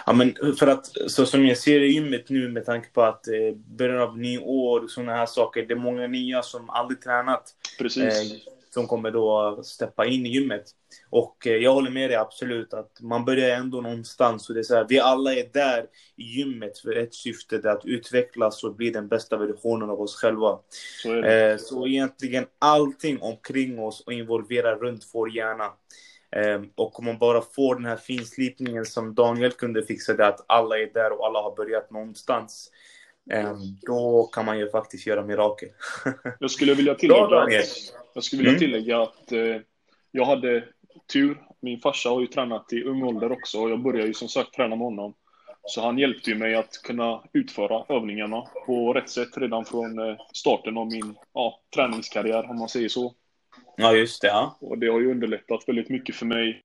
Ja, 0.05 0.13
men 0.13 0.36
för 0.60 0.67
att 0.67 1.12
så 1.12 1.25
som 1.25 1.48
jag 1.48 1.58
ser 1.58 1.79
i 1.79 1.88
gymmet 1.88 2.29
nu 2.29 2.50
med 2.50 2.65
tanke 2.65 2.89
på 2.89 3.01
att 3.01 3.27
eh, 3.27 3.55
början 3.55 4.01
av 4.01 4.17
nyår 4.17 4.84
och 4.84 4.89
sådana 4.89 5.15
här 5.15 5.25
saker. 5.25 5.65
Det 5.65 5.74
är 5.74 5.77
många 5.77 6.08
nya 6.08 6.43
som 6.43 6.70
aldrig 6.70 7.01
tränat 7.01 7.55
Precis. 7.79 8.32
eh, 8.32 8.57
som 8.77 8.88
kommer 8.88 9.12
då 9.12 9.60
steppa 9.63 10.05
in 10.05 10.25
i 10.25 10.29
gymmet. 10.29 10.63
Och 11.10 11.48
eh, 11.48 11.55
jag 11.55 11.74
håller 11.74 11.91
med 11.91 12.10
dig 12.10 12.17
absolut 12.17 12.74
att 12.74 13.01
man 13.01 13.25
börjar 13.25 13.57
ändå 13.57 13.81
någonstans. 13.81 14.50
Och 14.50 14.55
det 14.55 14.62
är 14.62 14.63
så 14.63 14.75
här, 14.75 14.86
vi 14.89 15.00
alla 15.00 15.34
är 15.34 15.50
där 15.53 15.86
i 16.15 16.24
gymmet 16.24 16.79
för 16.79 16.96
ett 16.98 17.13
syfte, 17.13 17.57
det 17.57 17.69
är 17.69 17.74
att 17.74 17.86
utvecklas 17.86 18.63
och 18.63 18.75
bli 18.75 18.89
den 18.89 19.07
bästa 19.07 19.38
versionen 19.38 19.89
av 19.89 20.01
oss 20.01 20.15
själva. 20.15 20.60
Så. 21.03 21.24
Eh, 21.24 21.57
så 21.57 21.88
egentligen 21.88 22.46
allting 22.60 23.22
omkring 23.22 23.79
oss 23.79 24.03
och 24.05 24.13
involverar 24.13 24.75
runt 24.75 25.10
vår 25.13 25.36
hjärna. 25.36 25.72
Eh, 26.36 26.62
och 26.75 27.00
om 27.00 27.05
man 27.05 27.17
bara 27.17 27.41
får 27.41 27.75
den 27.75 27.86
här 27.86 27.98
finslipningen 27.98 28.86
som 28.86 29.15
Daniel 29.15 29.51
kunde 29.51 29.84
fixa, 29.84 30.13
det 30.13 30.27
att 30.27 30.46
alla 30.48 30.77
är 30.77 30.93
där 30.93 31.19
och 31.19 31.27
alla 31.27 31.41
har 31.41 31.55
börjat 31.55 31.91
någonstans. 31.91 32.72
Eh, 33.31 33.53
då 33.81 34.29
kan 34.34 34.46
man 34.46 34.60
ju 34.60 34.69
faktiskt 34.69 35.07
göra 35.07 35.25
mirakel. 35.25 35.69
Jag 36.39 36.51
skulle 36.51 36.74
vilja 36.74 36.96
tillägga, 36.96 37.41
att, 37.41 37.53
jag 38.13 38.24
skulle 38.24 38.39
vilja 38.39 38.51
Mm. 38.51 38.60
tillägga 38.60 39.01
att 39.01 39.31
eh, 39.31 39.62
jag 40.12 40.25
hade 40.25 40.63
tur. 41.13 41.43
Min 41.62 41.79
farsa 41.79 42.10
har 42.10 42.22
ju 42.22 42.27
tränat 42.27 42.74
i 42.74 42.84
ung 42.84 43.03
ålder 43.03 43.31
också 43.31 43.60
och 43.60 43.69
jag 43.69 43.79
började 43.79 44.07
ju 44.07 44.13
som 44.13 44.27
sagt 44.27 44.53
träna 44.53 44.75
med 44.75 44.86
honom. 44.86 45.13
Så 45.63 45.81
han 45.81 45.98
hjälpte 45.98 46.29
ju 46.29 46.36
mig 46.36 46.55
att 46.55 46.81
kunna 46.84 47.24
utföra 47.34 47.96
övningarna 47.96 48.43
på 48.65 48.93
rätt 48.93 49.10
sätt 49.10 49.38
redan 49.38 49.65
från 49.65 50.00
eh, 50.00 50.15
starten 50.34 50.77
av 50.77 50.88
min 50.88 51.15
ja, 51.34 51.60
träningskarriär, 51.75 52.50
om 52.50 52.60
man 52.60 52.69
säger 52.69 52.89
så. 52.89 53.13
Ja, 53.77 53.93
just 53.93 54.22
det. 54.22 54.27
Ja. 54.27 54.57
Och 54.62 54.77
det 54.77 54.88
har 54.88 55.00
ju 55.00 55.12
underlättat 55.12 55.63
väldigt 55.67 55.89
mycket 55.89 56.15
för 56.15 56.25
mig. 56.25 56.62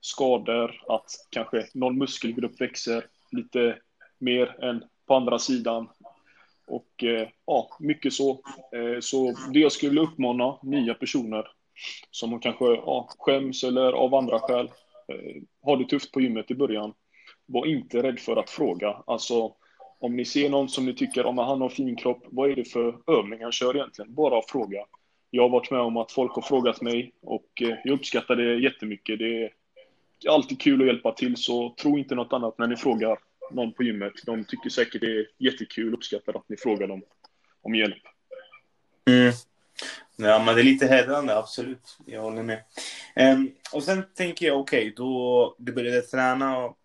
Skador, 0.00 0.82
att 0.88 1.10
kanske 1.30 1.66
någon 1.74 1.98
muskelgrupp 1.98 2.60
växer 2.60 3.04
lite 3.30 3.78
mer 4.18 4.64
än 4.64 4.84
på 5.12 5.16
andra 5.16 5.38
sidan. 5.38 5.88
Och 6.66 7.04
eh, 7.04 7.28
ja, 7.46 7.68
mycket 7.80 8.12
så. 8.12 8.30
Eh, 8.72 9.00
så 9.00 9.34
det 9.52 9.60
jag 9.60 9.72
skulle 9.72 9.90
vilja 9.90 10.02
uppmana 10.02 10.58
nya 10.62 10.94
personer 10.94 11.46
som 12.10 12.40
kanske 12.40 12.64
ja, 12.64 13.08
skäms 13.18 13.64
eller 13.64 13.92
av 13.92 14.14
andra 14.14 14.38
skäl 14.38 14.66
eh, 15.08 15.42
har 15.62 15.76
det 15.76 15.84
tufft 15.84 16.12
på 16.12 16.20
gymmet 16.20 16.50
i 16.50 16.54
början. 16.54 16.94
Var 17.46 17.66
inte 17.66 18.02
rädd 18.02 18.20
för 18.20 18.36
att 18.36 18.50
fråga. 18.50 19.02
Alltså, 19.06 19.54
Om 20.00 20.16
ni 20.16 20.24
ser 20.24 20.50
någon 20.50 20.68
som 20.68 20.86
ni 20.86 20.94
tycker 20.94 21.26
om 21.26 21.38
han 21.38 21.60
har 21.60 21.68
fin 21.68 21.96
kropp, 21.96 22.22
vad 22.30 22.50
är 22.50 22.56
det 22.56 22.64
för 22.64 22.96
övning 23.18 23.42
han 23.42 23.52
kör 23.52 23.76
egentligen? 23.76 24.14
Bara 24.14 24.42
fråga. 24.48 24.84
Jag 25.30 25.42
har 25.42 25.48
varit 25.48 25.70
med 25.70 25.80
om 25.80 25.96
att 25.96 26.12
folk 26.12 26.32
har 26.32 26.42
frågat 26.42 26.80
mig 26.82 27.12
och 27.22 27.50
jag 27.84 27.94
uppskattar 27.94 28.36
det 28.36 28.54
jättemycket. 28.54 29.18
Det 29.18 29.44
är 29.44 29.50
alltid 30.28 30.60
kul 30.60 30.80
att 30.80 30.86
hjälpa 30.86 31.12
till, 31.12 31.36
så 31.36 31.74
tro 31.82 31.98
inte 31.98 32.14
något 32.14 32.32
annat 32.32 32.58
när 32.58 32.66
ni 32.66 32.76
frågar 32.76 33.18
någon 33.50 33.72
på 33.72 33.82
gymmet. 33.82 34.12
De 34.26 34.44
tycker 34.44 34.70
säkert 34.70 35.00
det 35.00 35.18
är 35.18 35.26
jättekul 35.38 35.92
och 35.92 35.98
uppskattar 35.98 36.36
att 36.36 36.48
ni 36.48 36.56
frågar 36.56 36.88
dem 36.88 37.02
om 37.62 37.74
hjälp. 37.74 38.02
Mm. 39.10 39.32
Ja, 40.16 40.42
men 40.44 40.54
det 40.54 40.60
är 40.60 40.64
lite 40.64 40.86
hedrande, 40.86 41.36
absolut. 41.36 41.98
Jag 42.06 42.22
håller 42.22 42.42
med. 42.42 42.62
Um, 43.16 43.50
och 43.72 43.82
sen 43.82 44.04
tänker 44.14 44.46
jag, 44.46 44.60
okej, 44.60 44.80
okay, 44.80 44.94
då 44.96 45.56
du 45.58 45.72
började 45.72 46.02
träna 46.02 46.58
och 46.58 46.78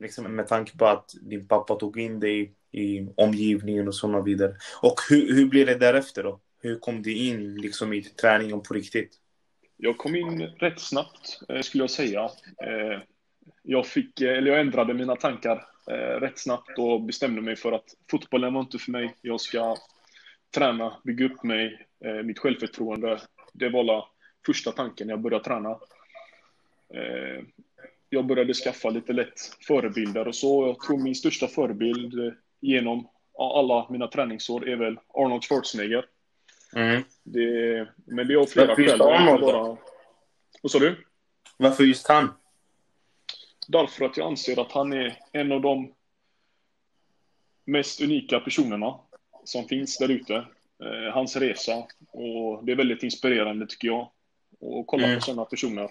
liksom 0.00 0.36
med 0.36 0.48
tanke 0.48 0.78
på 0.78 0.86
att 0.86 1.14
din 1.22 1.48
pappa 1.48 1.74
tog 1.74 2.00
in 2.00 2.20
dig 2.20 2.54
i 2.72 3.08
omgivningen 3.16 3.88
och 3.88 3.94
så 3.94 4.22
vidare. 4.22 4.54
Och 4.82 5.00
hur, 5.10 5.34
hur 5.34 5.46
blev 5.46 5.66
det 5.66 5.74
därefter 5.74 6.22
då? 6.22 6.40
Hur 6.60 6.78
kom 6.78 7.02
du 7.02 7.14
in 7.14 7.54
liksom 7.54 7.92
i 7.92 8.02
träningen 8.02 8.62
på 8.62 8.74
riktigt? 8.74 9.14
Jag 9.76 9.98
kom 9.98 10.16
in 10.16 10.42
rätt 10.42 10.80
snabbt, 10.80 11.40
eh, 11.48 11.60
skulle 11.60 11.82
jag 11.82 11.90
säga. 11.90 12.22
Eh, 12.66 13.00
jag, 13.62 13.86
fick, 13.86 14.20
eh, 14.20 14.38
eller 14.38 14.50
jag 14.50 14.60
ändrade 14.60 14.94
mina 14.94 15.16
tankar 15.16 15.66
rätt 16.20 16.38
snabbt 16.38 16.78
och 16.78 17.02
bestämde 17.02 17.40
mig 17.40 17.56
för 17.56 17.72
att 17.72 17.94
fotbollen 18.10 18.54
var 18.54 18.60
inte 18.60 18.78
för 18.78 18.90
mig. 18.90 19.14
Jag 19.20 19.40
ska 19.40 19.76
träna, 20.54 20.96
bygga 21.04 21.26
upp 21.26 21.42
mig, 21.42 21.86
mitt 22.24 22.38
självförtroende. 22.38 23.20
Det 23.52 23.68
var 23.68 23.84
la 23.84 24.08
första 24.46 24.72
tanken 24.72 25.06
när 25.06 25.14
jag 25.14 25.20
började 25.20 25.44
träna. 25.44 25.78
Jag 28.08 28.26
började 28.26 28.54
skaffa 28.54 28.90
lite 28.90 29.12
lätt 29.12 29.40
förebilder 29.66 30.28
och 30.28 30.34
så. 30.34 30.66
Jag 30.66 30.80
tror 30.80 30.98
min 30.98 31.14
största 31.14 31.46
förebild 31.46 32.34
genom 32.60 33.08
alla 33.38 33.86
mina 33.90 34.06
träningsår 34.06 34.68
är 34.68 34.76
väl 34.76 34.98
Arnold 35.08 35.44
Schwarzenegger. 35.44 36.06
Mm. 36.76 37.02
Det, 37.22 37.88
men 38.06 38.26
det 38.26 38.34
är 38.34 38.38
av 38.38 38.46
flera 38.46 38.76
skäl. 38.76 38.98
Bara... 38.98 39.76
Vad 40.62 40.72
sa 40.72 40.78
du? 40.78 41.04
Varför 41.56 41.84
just 41.84 42.08
han? 42.08 42.28
Därför 43.68 44.04
att 44.04 44.16
jag 44.16 44.26
anser 44.26 44.60
att 44.60 44.72
han 44.72 44.92
är 44.92 45.18
en 45.32 45.52
av 45.52 45.60
de 45.60 45.92
mest 47.64 48.00
unika 48.00 48.40
personerna 48.40 48.94
som 49.44 49.68
finns 49.68 49.98
där 49.98 50.08
ute. 50.08 50.34
Eh, 50.82 51.12
hans 51.12 51.36
resa. 51.36 51.86
Och 52.10 52.64
det 52.64 52.72
är 52.72 52.76
väldigt 52.76 53.02
inspirerande 53.02 53.66
tycker 53.66 53.88
jag. 53.88 54.00
att 54.00 54.86
kolla 54.86 55.04
mm. 55.04 55.18
på 55.18 55.24
sådana 55.24 55.44
personer. 55.44 55.90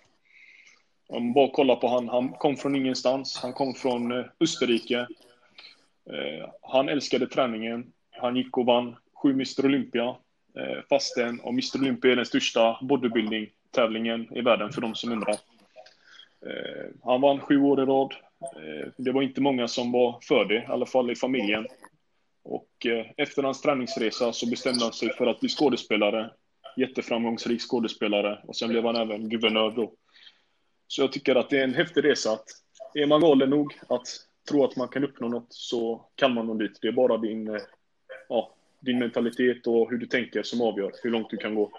Om 1.08 1.34
bara 1.34 1.50
kolla 1.54 1.76
på 1.76 1.88
han. 1.88 2.10
Han 2.10 2.30
kom 2.30 2.58
från 2.58 2.76
ingenstans. 2.76 3.40
Han 3.42 3.54
kom 3.54 3.74
från 3.74 4.12
eh, 4.12 4.26
Österrike. 4.40 5.00
Eh, 6.10 6.50
han 6.62 6.90
älskade 6.90 7.28
träningen. 7.28 7.92
Han 8.12 8.36
gick 8.36 8.58
och 8.58 8.66
vann 8.66 8.96
sju 9.14 9.32
Mr 9.32 9.66
Olympia. 9.66 10.16
Fastän 10.90 11.40
och 11.40 11.50
Mr 11.50 11.80
Olympia 11.80 12.12
är 12.12 12.16
den 12.16 12.26
största 12.26 12.78
bodybuilding-tävlingen 12.82 14.38
i 14.38 14.42
världen 14.42 14.72
för 14.72 14.82
de 14.82 14.96
som 14.96 15.12
undrar. 15.12 15.36
Eh, 16.46 16.86
han 17.04 17.22
vann 17.22 17.40
sju 17.40 17.62
år 17.62 17.82
i 17.82 17.86
rad. 17.86 18.14
Eh, 18.42 18.92
det 18.98 19.12
var 19.12 19.22
inte 19.22 19.42
många 19.42 19.68
som 19.68 19.92
var 19.92 20.20
för 20.22 20.46
det, 20.46 20.56
i 20.56 20.66
alla 20.68 20.86
fall 20.86 21.12
i 21.12 21.16
familjen. 21.16 21.68
Och 22.44 22.70
efter 23.18 23.44
hans 23.44 23.62
träningsresa 23.62 24.34
så 24.34 24.50
bestämde 24.50 24.84
han 24.84 24.94
sig 24.94 25.10
för 25.10 25.28
att 25.28 25.40
bli 25.40 25.50
skådespelare. 25.50 26.32
Jätteframgångsrik 26.78 27.62
skådespelare 27.62 28.40
och 28.48 28.56
sen 28.56 28.70
blev 28.70 28.86
han 28.86 28.96
även 28.96 29.30
guvernör 29.30 29.72
då. 29.72 29.94
Så 30.88 31.02
jag 31.02 31.12
tycker 31.12 31.36
att 31.36 31.50
det 31.50 31.60
är 31.60 31.64
en 31.64 31.74
häftig 31.74 32.04
resa 32.04 32.32
att 32.32 32.46
är 32.94 33.06
man 33.06 33.22
galen 33.22 33.50
nog 33.50 33.74
att 33.90 34.08
tro 34.50 34.64
att 34.64 34.76
man 34.76 34.88
kan 34.88 35.04
uppnå 35.04 35.28
något 35.28 35.48
så 35.50 36.06
kan 36.16 36.34
man 36.34 36.48
nå 36.48 36.54
dit. 36.54 36.78
Det 36.82 36.88
är 36.88 36.92
bara 36.92 37.18
din 37.18 37.60
ja, 38.30 38.54
din 38.80 39.00
mentalitet 39.00 39.68
och 39.68 39.90
hur 39.90 39.98
du 39.98 40.06
tänker 40.06 40.44
som 40.44 40.62
avgör 40.62 40.92
hur 41.04 41.10
långt 41.10 41.30
du 41.30 41.38
kan 41.38 41.56
gå. 41.56 41.72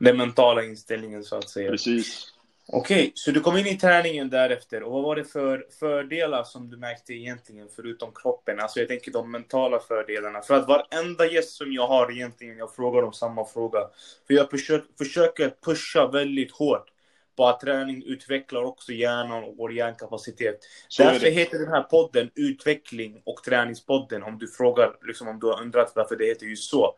Den 0.00 0.16
mentala 0.16 0.64
inställningen 0.64 1.24
så 1.24 1.36
att 1.36 1.48
säga. 1.48 1.70
Precis. 1.70 2.33
Okej, 2.66 2.96
okay, 2.96 3.12
så 3.14 3.30
du 3.30 3.40
kom 3.40 3.56
in 3.56 3.66
i 3.66 3.78
träningen 3.78 4.30
därefter. 4.30 4.82
Och 4.82 4.92
vad 4.92 5.02
var 5.02 5.16
det 5.16 5.24
för 5.24 5.66
fördelar 5.80 6.44
som 6.44 6.70
du 6.70 6.76
märkte 6.76 7.12
egentligen, 7.12 7.68
förutom 7.76 8.12
kroppen? 8.14 8.60
Alltså 8.60 8.78
jag 8.78 8.88
tänker 8.88 9.12
de 9.12 9.30
mentala 9.30 9.80
fördelarna. 9.80 10.42
För 10.42 10.54
att 10.54 10.68
varenda 10.68 11.26
gäst 11.26 11.50
som 11.50 11.72
jag 11.72 11.86
har 11.86 12.12
egentligen, 12.12 12.58
jag 12.58 12.74
frågar 12.74 13.02
dem 13.02 13.12
samma 13.12 13.44
fråga. 13.44 13.80
För 14.26 14.34
jag 14.34 14.50
försöker 14.98 15.54
pusha 15.64 16.06
väldigt 16.06 16.52
hårt 16.52 16.90
på 17.36 17.46
att 17.46 17.60
träning 17.60 18.02
utvecklar 18.06 18.62
också 18.62 18.92
hjärnan 18.92 19.44
och 19.44 19.56
vår 19.56 19.72
hjärnkapacitet. 19.72 20.58
Så 20.88 21.02
Därför 21.02 21.26
heter 21.26 21.58
den 21.58 21.68
här 21.68 21.82
podden 21.82 22.30
Utveckling 22.34 23.22
och 23.24 23.42
träningspodden, 23.44 24.22
om 24.22 24.38
du 24.38 24.48
frågar, 24.48 24.96
liksom 25.06 25.28
om 25.28 25.40
du 25.40 25.46
har 25.46 25.62
undrat 25.62 25.92
varför 25.94 26.16
det 26.16 26.26
heter 26.26 26.46
just 26.46 26.70
så. 26.70 26.94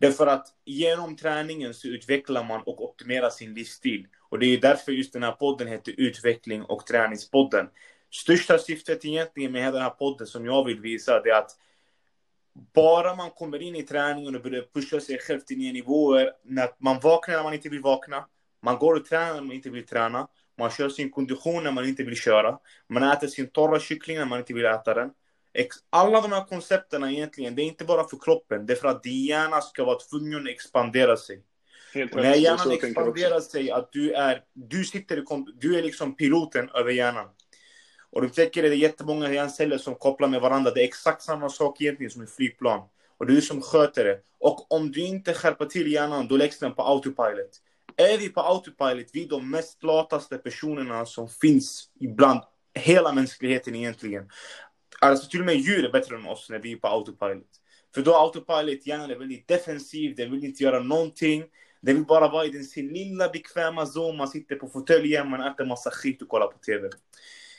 Därför 0.00 0.26
att 0.26 0.46
genom 0.64 1.16
träningen 1.16 1.74
så 1.74 1.88
utvecklar 1.88 2.44
man 2.44 2.62
och 2.62 2.84
optimerar 2.84 3.30
sin 3.30 3.54
livsstil. 3.54 4.06
Och 4.28 4.38
det 4.38 4.46
är 4.46 4.60
därför 4.60 4.92
just 4.92 5.12
den 5.12 5.22
här 5.22 5.32
podden 5.32 5.68
heter 5.68 5.94
Utveckling 5.96 6.62
och 6.62 6.86
träningspodden. 6.86 7.68
Största 8.10 8.58
syftet 8.58 9.04
egentligen 9.04 9.52
med 9.52 9.72
den 9.72 9.82
här 9.82 9.90
podden 9.90 10.26
som 10.26 10.46
jag 10.46 10.64
vill 10.64 10.80
visa, 10.80 11.20
det 11.20 11.30
är 11.30 11.38
att 11.38 11.50
bara 12.74 13.14
man 13.14 13.30
kommer 13.30 13.62
in 13.62 13.76
i 13.76 13.82
träningen 13.82 14.36
och 14.36 14.42
börjar 14.42 14.64
pusha 14.74 15.00
sig 15.00 15.18
själv 15.18 15.40
till 15.40 15.58
nya 15.58 15.72
nivåer, 15.72 16.32
när 16.44 16.68
man 16.78 17.00
vaknar 17.00 17.36
när 17.36 17.42
man 17.42 17.54
inte 17.54 17.68
vill 17.68 17.82
vakna, 17.82 18.26
man 18.62 18.78
går 18.78 18.94
och 18.94 19.04
tränar 19.04 19.34
när 19.34 19.40
man 19.40 19.52
inte 19.52 19.70
vill 19.70 19.86
träna. 19.86 20.28
Man 20.58 20.70
kör 20.70 20.88
sin 20.88 21.10
kondition 21.10 21.64
när 21.64 21.72
man 21.72 21.84
inte 21.84 22.02
vill 22.02 22.16
köra. 22.16 22.58
Man 22.88 23.02
äter 23.02 23.26
sin 23.26 23.50
torra 23.50 23.80
kyckling 23.80 24.18
när 24.18 24.24
man 24.24 24.38
inte 24.38 24.54
vill 24.54 24.64
äta 24.64 24.94
den. 24.94 25.10
Alla 25.90 26.20
de 26.20 26.32
här 26.32 26.44
koncepten 26.44 27.04
egentligen, 27.04 27.54
det 27.54 27.62
är 27.62 27.66
inte 27.66 27.84
bara 27.84 28.08
för 28.08 28.18
kroppen. 28.20 28.66
Det 28.66 28.72
är 28.72 28.76
för 28.76 28.88
att 28.88 29.02
din 29.02 29.24
hjärna 29.24 29.60
ska 29.60 29.84
vara 29.84 29.98
tvungen 29.98 30.42
att 30.42 30.48
expandera 30.48 31.16
sig. 31.16 31.42
Helt 31.94 32.14
när 32.14 32.34
hjärnan 32.34 32.72
expanderar 32.72 33.40
sig, 33.40 33.70
att 33.70 33.92
du 33.92 34.12
är, 34.12 34.42
du 34.54 34.84
sitter 34.84 35.24
du 35.60 35.78
är 35.78 35.82
liksom 35.82 36.16
piloten 36.16 36.70
över 36.74 36.90
hjärnan. 36.90 37.26
Och 38.10 38.22
du 38.22 38.28
tänker 38.28 38.62
det 38.62 38.68
är 38.68 38.72
jättemånga 38.72 39.32
hjärnceller 39.32 39.78
som 39.78 39.94
kopplar 39.94 40.28
med 40.28 40.40
varandra. 40.40 40.70
Det 40.70 40.80
är 40.80 40.84
exakt 40.84 41.22
samma 41.22 41.48
sak 41.48 41.80
egentligen 41.80 42.10
som 42.10 42.22
ett 42.22 42.36
flygplan. 42.36 42.80
Och 43.18 43.26
det 43.26 43.32
är 43.32 43.34
du 43.34 43.42
som 43.42 43.62
sköter 43.62 44.04
det. 44.04 44.20
Och 44.38 44.72
om 44.72 44.92
du 44.92 45.00
inte 45.00 45.34
skärper 45.34 45.64
till 45.64 45.92
hjärnan, 45.92 46.28
då 46.28 46.36
läggs 46.36 46.58
den 46.58 46.74
på 46.74 46.82
autopilot 46.82 47.60
är 47.98 48.18
vi 48.18 48.28
på 48.28 48.40
autopilot, 48.40 49.10
vi 49.12 49.24
är 49.24 49.28
de 49.28 49.50
mest 49.50 49.82
lataste 49.82 50.38
personerna 50.38 51.06
som 51.06 51.28
finns 51.28 51.90
ibland 52.00 52.40
hela 52.74 53.12
mänskligheten 53.12 53.74
egentligen. 53.74 54.30
Alltså 55.00 55.28
till 55.28 55.40
och 55.40 55.46
med 55.46 55.56
djur 55.56 55.84
är 55.84 55.92
bättre 55.92 56.16
än 56.16 56.26
oss 56.26 56.50
när 56.50 56.58
vi 56.58 56.72
är 56.72 56.76
på 56.76 56.88
autopilot. 56.88 57.60
För 57.94 58.02
då 58.02 58.14
autopilot, 58.14 58.86
hjärnan 58.86 59.10
är 59.10 59.18
väldigt 59.18 59.48
defensiv, 59.48 60.16
den 60.16 60.30
vill 60.30 60.44
inte 60.44 60.62
göra 60.62 60.80
någonting. 60.80 61.44
Den 61.80 61.94
vill 61.94 62.04
bara 62.04 62.28
vara 62.28 62.44
i 62.44 62.64
sin 62.64 62.88
lilla 62.88 63.28
bekväma 63.28 63.86
zon, 63.86 64.16
man 64.16 64.28
sitter 64.28 64.56
på 64.56 64.68
fåtöljen, 64.68 65.30
man 65.30 65.40
äter 65.40 65.64
massa 65.64 65.90
skit 65.90 66.22
och 66.22 66.28
kollar 66.28 66.46
på 66.46 66.58
TV. 66.58 66.88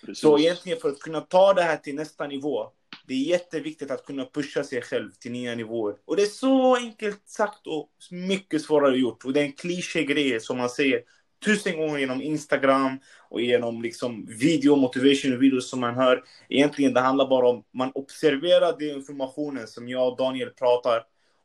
Precis. 0.01 0.19
Så 0.19 0.39
egentligen 0.39 0.79
för 0.79 0.89
att 0.89 0.99
kunna 0.99 1.21
ta 1.21 1.53
det 1.53 1.61
här 1.61 1.77
till 1.77 1.95
nästa 1.95 2.27
nivå, 2.27 2.71
det 3.07 3.13
är 3.13 3.17
jätteviktigt 3.17 3.91
att 3.91 4.05
kunna 4.05 4.25
pusha 4.25 4.63
sig 4.63 4.81
själv 4.81 5.11
till 5.11 5.31
nya 5.31 5.55
nivåer. 5.55 5.95
Och 6.05 6.15
det 6.15 6.21
är 6.21 6.27
så 6.27 6.75
enkelt 6.75 7.21
sagt 7.25 7.67
och 7.67 7.89
mycket 8.11 8.61
svårare 8.61 8.97
gjort. 8.97 9.25
Och 9.25 9.33
det 9.33 9.39
är 9.39 9.45
en 9.45 9.53
kliché 9.53 10.03
grej 10.03 10.39
som 10.39 10.57
man 10.57 10.69
säger 10.69 11.03
tusen 11.45 11.77
gånger 11.77 11.99
genom 11.99 12.21
Instagram 12.21 12.99
och 13.29 13.41
genom 13.41 13.81
liksom 13.81 14.25
video, 14.25 14.75
motivation 14.75 15.39
videos 15.39 15.69
som 15.69 15.79
man 15.79 15.95
hör. 15.95 16.23
Egentligen 16.49 16.93
det 16.93 16.99
handlar 16.99 17.27
bara 17.27 17.49
om 17.49 17.63
man 17.73 17.91
observerar 17.95 18.79
den 18.79 18.89
informationen 18.89 19.67
som 19.67 19.89
jag 19.89 20.07
och 20.07 20.17
Daniel 20.17 20.49
pratar 20.49 21.03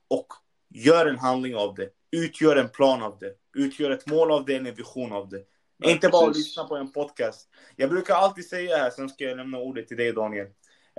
och 0.09 0.27
gör 0.75 1.07
en 1.07 1.19
handling 1.19 1.57
av 1.57 1.75
det. 1.75 1.89
Utgör 2.13 2.57
en 2.57 2.69
plan 2.69 3.03
av 3.03 3.19
det. 3.19 3.33
Utgör 3.55 3.91
ett 3.91 4.07
mål 4.07 4.31
av 4.31 4.45
det, 4.45 4.57
en 4.57 4.75
vision 4.75 5.13
av 5.13 5.29
det. 5.29 5.43
Ja, 5.79 5.91
inte 5.91 6.09
bara 6.09 6.31
lyssna 6.31 6.65
på 6.65 6.77
en 6.77 6.93
podcast. 6.93 7.49
Jag 7.77 7.91
brukar 7.91 8.15
alltid 8.15 8.49
säga 8.49 8.77
här, 8.77 8.91
sen 8.91 9.09
ska 9.09 9.25
jag 9.25 9.37
lämna 9.37 9.59
ordet 9.59 9.89
till 9.89 9.97
dig 9.97 10.13
Daniel. 10.13 10.47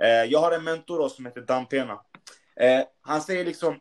Eh, 0.02 0.08
jag 0.08 0.38
har 0.38 0.52
en 0.52 0.64
mentor 0.64 1.08
som 1.08 1.26
heter 1.26 1.40
Dan 1.40 1.66
Pena. 1.66 2.00
Eh, 2.56 2.82
han 3.00 3.22
säger 3.22 3.44
liksom 3.44 3.80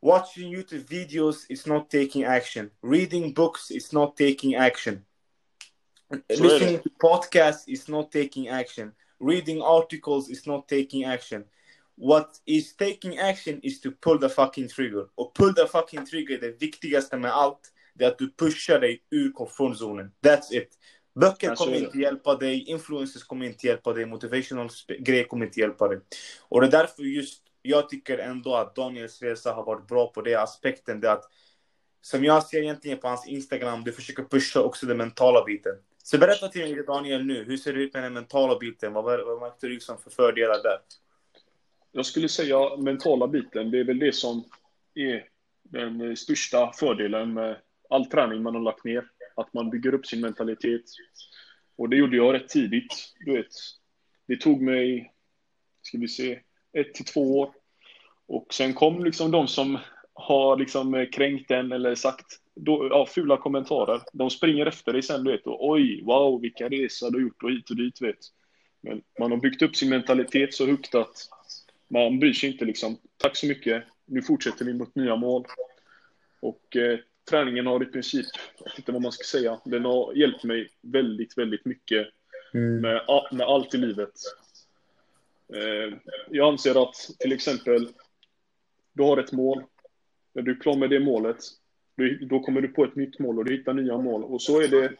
Watching 0.00 0.54
YouTube 0.54 0.84
videos 0.88 1.46
is 1.50 1.66
not 1.66 1.90
taking 1.90 2.24
action. 2.24 2.70
Reading 2.82 3.34
books 3.34 3.70
is 3.70 3.92
not 3.92 4.16
taking 4.16 4.54
action. 4.54 5.04
Listening 6.28 6.78
to 6.78 6.88
podcasts 6.98 7.64
is 7.66 7.88
not 7.88 8.12
taking 8.12 8.48
action. 8.48 8.92
Reading 9.20 9.62
articles 9.62 10.30
is 10.30 10.46
not 10.46 10.68
taking 10.68 11.04
action. 11.04 11.44
What 12.00 12.30
is 12.46 12.76
taking 12.76 13.18
action 13.18 13.60
is 13.62 13.80
to 13.80 13.90
pull 14.00 14.20
the 14.20 14.28
fucking 14.28 14.68
trigger. 14.68 15.06
Och 15.14 15.34
pull 15.34 15.54
the 15.54 15.66
fucking 15.66 16.06
trigger, 16.06 16.38
det 16.40 16.62
viktigaste 16.62 17.18
med 17.18 17.30
allt, 17.30 17.72
det 17.94 18.04
är 18.04 18.08
att 18.08 18.18
du 18.18 18.32
pushar 18.32 18.80
dig 18.80 19.02
ur 19.10 19.32
komfortzonen. 19.32 20.12
That's 20.24 20.52
it. 20.52 20.78
Böcker 21.20 21.54
kommer 21.54 21.74
inte 21.74 21.98
hjälpa 21.98 22.36
dig, 22.36 22.64
influencers 22.64 23.22
kommer 23.22 23.46
inte 23.46 23.66
hjälpa 23.66 23.92
dig, 23.92 24.06
motivational 24.06 24.68
grejer 24.98 25.24
kommer 25.24 25.46
inte 25.46 25.60
hjälpa 25.60 25.88
dig. 25.88 25.98
Och 26.48 26.60
det 26.60 26.66
är 26.66 26.70
därför 26.70 27.02
just 27.02 27.42
jag 27.62 27.88
tycker 27.88 28.18
ändå 28.18 28.54
att 28.54 28.74
Daniels 28.74 29.22
resa 29.22 29.52
har 29.52 29.64
varit 29.64 29.88
bra 29.88 30.12
på 30.12 30.22
den 30.22 30.40
aspekten. 30.40 31.00
Det 31.00 31.12
att, 31.12 31.24
som 32.00 32.24
jag 32.24 32.42
ser 32.42 32.62
egentligen 32.62 32.98
på 32.98 33.08
hans 33.08 33.28
Instagram, 33.28 33.84
du 33.84 33.92
försöker 33.92 34.22
pusha 34.22 34.60
också 34.60 34.86
den 34.86 34.96
mentala 34.96 35.44
biten. 35.44 35.72
Så 36.02 36.18
berätta 36.18 36.48
till 36.48 36.74
mig 36.74 36.84
Daniel 36.86 37.24
nu, 37.24 37.44
hur 37.44 37.56
ser 37.56 37.72
det 37.72 37.80
ut 37.80 37.94
med 37.94 38.02
den 38.02 38.12
mentala 38.12 38.58
biten? 38.58 38.92
Vad, 38.92 39.04
vad 39.04 39.40
märkte 39.40 39.66
du 39.66 39.72
liksom 39.72 39.98
för 39.98 40.10
fördelar 40.10 40.62
där? 40.62 40.78
Jag 41.92 42.06
skulle 42.06 42.28
säga 42.28 42.76
mentala 42.76 43.28
biten, 43.28 43.70
det 43.70 43.78
är 43.78 43.84
väl 43.84 43.98
det 43.98 44.12
som 44.12 44.44
är 44.94 45.28
den 45.62 46.16
största 46.16 46.72
fördelen 46.72 47.34
med 47.34 47.56
all 47.88 48.06
träning 48.06 48.42
man 48.42 48.54
har 48.54 48.62
lagt 48.62 48.84
ner. 48.84 49.04
Att 49.36 49.54
man 49.54 49.70
bygger 49.70 49.94
upp 49.94 50.06
sin 50.06 50.20
mentalitet. 50.20 50.82
Och 51.76 51.88
det 51.88 51.96
gjorde 51.96 52.16
jag 52.16 52.34
rätt 52.34 52.48
tidigt. 52.48 53.14
Du 53.24 53.32
vet, 53.32 53.52
det 54.26 54.36
tog 54.36 54.62
mig, 54.62 55.12
ska 55.82 55.98
vi 55.98 56.08
se, 56.08 56.40
ett 56.72 56.94
till 56.94 57.04
två 57.04 57.38
år. 57.40 57.54
Och 58.26 58.54
sen 58.54 58.74
kom 58.74 59.04
liksom 59.04 59.30
de 59.30 59.48
som 59.48 59.78
har 60.14 60.56
liksom 60.56 61.06
kränkt 61.12 61.48
den 61.48 61.72
eller 61.72 61.94
sagt 61.94 62.26
då, 62.54 62.88
ja, 62.90 63.06
fula 63.06 63.36
kommentarer. 63.36 64.00
De 64.12 64.30
springer 64.30 64.66
efter 64.66 64.92
dig 64.92 65.02
sen, 65.02 65.24
du 65.24 65.30
vet. 65.30 65.46
Och, 65.46 65.68
Oj, 65.68 66.02
wow, 66.04 66.40
vilka 66.40 66.68
resor 66.68 67.10
du 67.10 67.16
har 67.16 67.22
gjort 67.22 67.42
och 67.42 67.50
hit 67.50 67.70
och 67.70 67.76
dit, 67.76 68.02
vet. 68.02 68.18
Men 68.80 69.02
man 69.18 69.30
har 69.30 69.38
byggt 69.38 69.62
upp 69.62 69.76
sin 69.76 69.88
mentalitet 69.88 70.54
så 70.54 70.66
högt 70.66 70.94
att 70.94 71.28
man 71.88 72.18
bryr 72.18 72.32
sig 72.32 72.52
inte 72.52 72.64
liksom. 72.64 72.98
Tack 73.16 73.36
så 73.36 73.46
mycket. 73.46 73.84
Nu 74.06 74.22
fortsätter 74.22 74.64
vi 74.64 74.74
mot 74.74 74.94
nya 74.94 75.16
mål. 75.16 75.46
Och 76.40 76.76
eh, 76.76 76.98
träningen 77.30 77.66
har 77.66 77.82
i 77.82 77.86
princip, 77.86 78.26
jag 78.58 78.64
vet 78.64 78.78
inte 78.78 78.92
vad 78.92 79.02
man 79.02 79.12
ska 79.12 79.24
säga, 79.24 79.60
den 79.64 79.84
har 79.84 80.12
hjälpt 80.14 80.44
mig 80.44 80.68
väldigt, 80.80 81.38
väldigt 81.38 81.64
mycket 81.64 82.08
mm. 82.54 82.80
med, 82.80 83.02
med 83.32 83.46
allt 83.46 83.74
i 83.74 83.78
livet. 83.78 84.12
Eh, 85.54 85.98
jag 86.30 86.48
anser 86.48 86.82
att 86.82 86.94
till 87.18 87.32
exempel, 87.32 87.88
du 88.92 89.02
har 89.02 89.16
ett 89.16 89.32
mål. 89.32 89.64
När 90.32 90.42
du 90.42 90.50
är 90.52 90.60
klar 90.60 90.76
med 90.76 90.90
det 90.90 91.00
målet, 91.00 91.38
då 92.20 92.40
kommer 92.40 92.60
du 92.60 92.68
på 92.68 92.84
ett 92.84 92.96
nytt 92.96 93.18
mål 93.18 93.38
och 93.38 93.44
du 93.44 93.56
hittar 93.56 93.74
nya 93.74 93.98
mål. 93.98 94.24
Och 94.24 94.42
så 94.42 94.60
är 94.60 94.68
det 94.68 94.92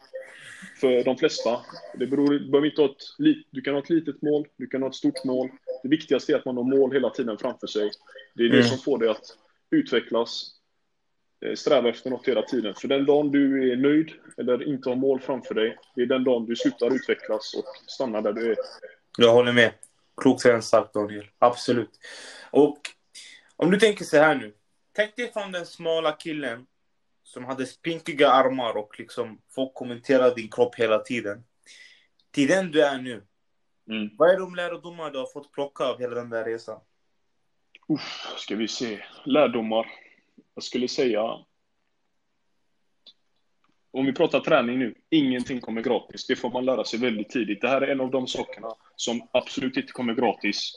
för 0.79 1.03
de 1.03 1.17
flesta. 1.17 1.59
Det 1.93 2.07
beror, 2.07 2.29
du, 2.29 2.49
behöver 2.51 2.67
inte 2.67 2.81
ha 2.81 2.89
ett, 2.89 3.01
du 3.51 3.61
kan 3.61 3.73
ha 3.73 3.81
ett 3.81 3.89
litet 3.89 4.21
mål, 4.21 4.47
du 4.57 4.67
kan 4.67 4.81
ha 4.81 4.89
ett 4.89 4.95
stort 4.95 5.23
mål. 5.23 5.49
Det 5.83 5.89
viktigaste 5.89 6.33
är 6.33 6.37
att 6.37 6.45
man 6.45 6.57
har 6.57 6.63
mål 6.63 6.91
hela 6.91 7.09
tiden 7.09 7.37
framför 7.37 7.67
sig. 7.67 7.91
Det 8.35 8.43
är 8.43 8.49
det 8.49 8.57
mm. 8.57 8.67
som 8.67 8.77
får 8.77 8.97
dig 8.97 9.09
att 9.09 9.37
utvecklas, 9.71 10.51
eh, 11.45 11.53
sträva 11.53 11.89
efter 11.89 12.09
något 12.09 12.27
hela 12.27 12.41
tiden. 12.41 12.73
För 12.75 12.87
den 12.87 13.05
dagen 13.05 13.31
du 13.31 13.71
är 13.71 13.75
nöjd 13.75 14.11
eller 14.37 14.67
inte 14.67 14.89
har 14.89 14.95
mål 14.95 15.19
framför 15.19 15.55
dig, 15.55 15.77
det 15.95 16.01
är 16.01 16.05
den 16.05 16.23
dagen 16.23 16.45
du 16.45 16.55
slutar 16.55 16.95
utvecklas 16.95 17.53
och 17.53 17.91
stannar 17.91 18.21
där 18.21 18.33
du 18.33 18.51
är. 18.51 18.55
Jag 19.17 19.33
håller 19.33 19.53
med. 19.53 19.71
Klokt 20.21 20.63
sagt 20.63 20.93
Daniel. 20.93 21.25
Absolut. 21.39 21.91
Och 22.51 22.77
om 23.55 23.71
du 23.71 23.77
tänker 23.77 24.05
så 24.05 24.17
här 24.17 24.35
nu. 24.35 24.53
Tänk 24.93 25.15
dig 25.15 25.31
från 25.33 25.51
den 25.51 25.65
smala 25.65 26.11
killen 26.11 26.65
som 27.29 27.45
hade 27.45 27.65
spinkiga 27.65 28.29
armar 28.29 28.77
och 28.77 28.99
liksom 28.99 29.41
folk 29.49 29.73
kommenterade 29.73 30.35
din 30.35 30.49
kropp 30.49 30.75
hela 30.75 30.99
tiden. 30.99 31.43
Till 32.31 32.47
den 32.47 32.71
du 32.71 32.83
är 32.83 32.97
nu. 32.97 33.23
Mm. 33.89 34.09
Vad 34.17 34.29
är 34.29 34.39
de 34.39 34.55
lärdomar 34.55 35.11
du 35.11 35.19
har 35.19 35.33
fått 35.33 35.51
plocka 35.51 35.83
av 35.83 35.99
hela 35.99 36.15
den 36.15 36.29
där 36.29 36.45
resan? 36.45 36.81
Uff, 37.87 38.33
ska 38.37 38.55
vi 38.55 38.67
se. 38.67 39.03
Lärdomar. 39.25 39.87
Jag 40.55 40.63
skulle 40.63 40.87
säga... 40.87 41.21
Om 43.91 44.05
vi 44.05 44.13
pratar 44.13 44.39
träning 44.39 44.79
nu, 44.79 44.95
ingenting 45.09 45.61
kommer 45.61 45.81
gratis. 45.81 46.27
Det 46.27 46.35
får 46.35 46.51
man 46.51 46.65
lära 46.65 46.83
sig 46.83 46.99
väldigt 46.99 47.29
tidigt. 47.29 47.61
Det 47.61 47.67
här 47.67 47.81
är 47.81 47.87
en 47.87 48.01
av 48.01 48.11
de 48.11 48.27
sakerna 48.27 48.75
som 48.95 49.27
absolut 49.31 49.77
inte 49.77 49.91
kommer 49.91 50.13
gratis. 50.13 50.73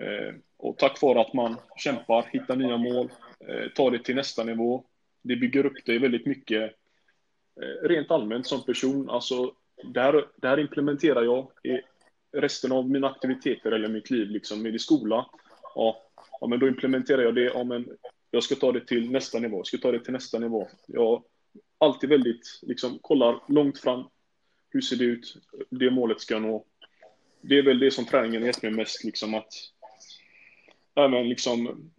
Eh, 0.00 0.34
och 0.56 0.78
tack 0.78 1.02
vare 1.02 1.20
att 1.20 1.34
man 1.34 1.56
kämpar, 1.76 2.28
hittar 2.32 2.56
nya 2.56 2.76
mål, 2.76 3.12
eh, 3.40 3.72
tar 3.74 3.90
det 3.90 4.04
till 4.04 4.14
nästa 4.14 4.44
nivå, 4.44 4.84
det 5.26 5.36
bygger 5.36 5.66
upp 5.66 5.84
dig 5.86 5.98
väldigt 5.98 6.26
mycket 6.26 6.62
eh, 7.62 7.88
rent 7.88 8.10
allmänt 8.10 8.46
som 8.46 8.64
person. 8.64 9.10
Alltså, 9.10 9.52
det 9.84 10.00
här, 10.00 10.26
det 10.36 10.48
här 10.48 10.60
implementerar 10.60 11.22
jag 11.22 11.50
i 11.64 11.80
resten 12.32 12.72
av 12.72 12.90
mina 12.90 13.08
aktiviteter 13.08 13.72
eller 13.72 13.88
mitt 13.88 14.10
liv, 14.10 14.30
liksom 14.30 14.66
i 14.66 14.78
skola. 14.78 15.26
Ja, 15.74 16.02
ja, 16.40 16.46
men 16.46 16.58
då 16.58 16.68
implementerar 16.68 17.22
jag 17.22 17.34
det. 17.34 17.44
Ja, 17.44 17.64
men 17.64 17.88
jag 18.30 18.42
ska 18.42 18.54
ta 18.54 18.72
det 18.72 18.86
till 18.86 19.10
nästa 19.10 19.38
nivå. 19.38 19.56
Jag 19.56 19.66
ska 19.66 19.78
ta 19.78 19.92
det 19.92 20.04
till 20.04 20.12
nästa 20.12 20.38
nivå. 20.38 20.68
Jag 20.86 21.22
alltid 21.78 22.10
väldigt, 22.10 22.60
liksom, 22.62 22.98
kollar 22.98 23.40
långt 23.48 23.78
fram. 23.78 24.04
Hur 24.70 24.80
ser 24.80 24.96
det 24.96 25.04
ut? 25.04 25.36
Det 25.70 25.90
målet 25.90 26.20
ska 26.20 26.34
jag 26.34 26.42
nå. 26.42 26.64
Det 27.40 27.58
är 27.58 27.62
väl 27.62 27.78
det 27.78 27.90
som 27.90 28.04
träningen 28.04 28.42
har 28.42 28.46
gett 28.46 28.62
mig 28.62 28.70
mest, 28.70 29.04
liksom 29.04 29.34
att 29.34 29.52
även 30.94 31.28
liksom 31.28 31.90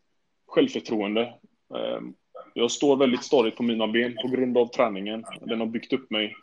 självförtroende. 0.47 1.33
Ehm, 1.75 2.13
jag 2.57 2.71
står 2.71 2.97
väldigt 2.97 3.23
stadigt 3.23 3.55
på 3.55 3.63
mina 3.63 3.87
ben 3.87 4.15
på 4.21 4.27
grund 4.27 4.57
av 4.57 4.67
träningen. 4.67 5.25
Den 5.41 5.59
har 5.59 5.67
byggt 5.67 5.93
upp 5.93 6.11
mig. 6.11 6.35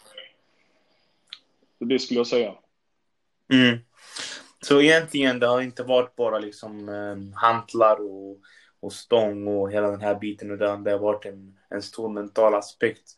Det 1.81 1.99
skulle 1.99 2.21
jag 2.21 2.27
säga. 2.27 2.55
Mm. 3.53 3.79
Så 4.61 4.81
egentligen, 4.81 5.39
det 5.39 5.47
har 5.47 5.61
inte 5.61 5.83
varit 5.83 6.17
bara 6.17 6.39
liksom 6.39 6.89
eh, 6.89 7.41
hantlar 7.41 8.01
och, 8.01 8.39
och 8.81 8.93
stång 8.93 9.49
och 9.49 9.73
hela 9.73 9.91
den 9.91 10.01
här 10.01 10.15
biten, 10.15 10.51
utan 10.51 10.85
det 10.85 10.91
har 10.91 10.99
varit 10.99 11.25
en, 11.25 11.59
en 11.71 11.83
stor 11.83 12.09
mental 12.09 12.55
aspekt. 12.55 13.11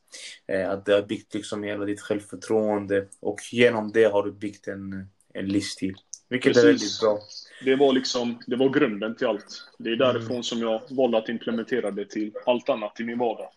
Eh, 0.47 0.71
att 0.71 0.85
det 0.85 0.93
har 0.93 1.03
byggt 1.03 1.35
liksom 1.35 1.63
hela 1.63 1.85
ditt 1.85 2.01
självförtroende 2.01 3.07
och 3.21 3.41
genom 3.53 3.93
det 3.93 4.05
har 4.05 4.23
du 4.23 4.33
byggt 4.33 4.69
en, 4.69 5.09
en 5.35 5.47
livsstil. 5.47 5.95
Vilket 6.29 6.53
Precis. 6.53 6.65
är 6.65 6.69
väldigt 6.69 7.01
bra 7.01 7.19
det 7.65 7.77
var 7.77 7.93
liksom, 7.93 8.41
det 8.47 8.57
var 8.57 8.69
grunden 8.69 9.17
till 9.17 9.27
allt. 9.27 9.71
Det 9.79 9.91
är 9.91 9.97
därifrån 9.97 10.31
mm. 10.31 10.43
som 10.43 10.59
jag 10.59 10.81
valde 10.91 11.19
att 11.19 11.29
implementera 11.29 11.91
det 11.91 12.11
till 12.11 12.33
allt 12.47 12.69
annat 12.69 13.01
i 13.01 13.05
min 13.05 13.19
vardag. 13.19 13.49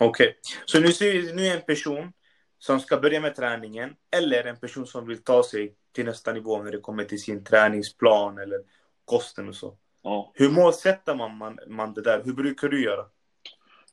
Okej, 0.00 0.28
okay. 0.28 0.34
så 0.64 0.80
nu 0.80 0.92
ser 0.92 1.34
nu 1.34 1.46
är 1.46 1.56
en 1.56 1.62
person 1.62 2.12
som 2.58 2.80
ska 2.80 2.96
börja 2.96 3.20
med 3.20 3.36
träningen 3.36 3.96
eller 4.16 4.44
en 4.44 4.56
person 4.56 4.86
som 4.86 5.06
vill 5.06 5.22
ta 5.22 5.42
sig 5.42 5.74
till 5.94 6.04
nästa 6.04 6.32
nivå 6.32 6.62
när 6.62 6.72
det 6.72 6.80
kommer 6.80 7.04
till 7.04 7.22
sin 7.22 7.44
träningsplan 7.44 8.38
eller 8.38 8.58
kosten 9.04 9.48
och 9.48 9.54
så. 9.54 9.76
Ja. 10.02 10.32
Hur 10.34 10.50
målsätter 10.50 11.14
man, 11.14 11.36
man, 11.36 11.58
man 11.66 11.94
det 11.94 12.02
där? 12.02 12.22
Hur 12.24 12.32
brukar 12.32 12.68
du 12.68 12.84
göra? 12.84 13.04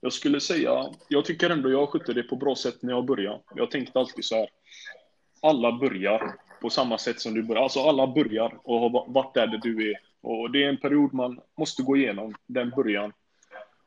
Jag 0.01 0.13
skulle 0.13 0.39
säga, 0.39 0.85
jag 1.07 1.25
tycker 1.25 1.49
ändå 1.49 1.71
jag 1.71 1.89
skötte 1.89 2.13
det 2.13 2.23
på 2.23 2.35
bra 2.35 2.55
sätt 2.55 2.81
när 2.81 2.93
jag 2.93 3.05
började. 3.05 3.39
Jag 3.55 3.71
tänkte 3.71 3.99
alltid 3.99 4.25
så 4.25 4.35
här. 4.35 4.49
Alla 5.41 5.71
börjar 5.71 6.35
på 6.61 6.69
samma 6.69 6.97
sätt 6.97 7.19
som 7.19 7.33
du 7.33 7.43
börjar. 7.43 7.63
Alltså 7.63 7.79
alla 7.79 8.07
börjar 8.07 8.57
och 8.63 8.79
har 8.79 9.13
varit 9.13 9.33
där 9.33 9.59
du 9.63 9.91
är. 9.91 9.95
Och 10.21 10.51
det 10.51 10.63
är 10.63 10.69
en 10.69 10.77
period 10.77 11.13
man 11.13 11.39
måste 11.57 11.83
gå 11.83 11.97
igenom, 11.97 12.35
den 12.47 12.69
början. 12.69 13.13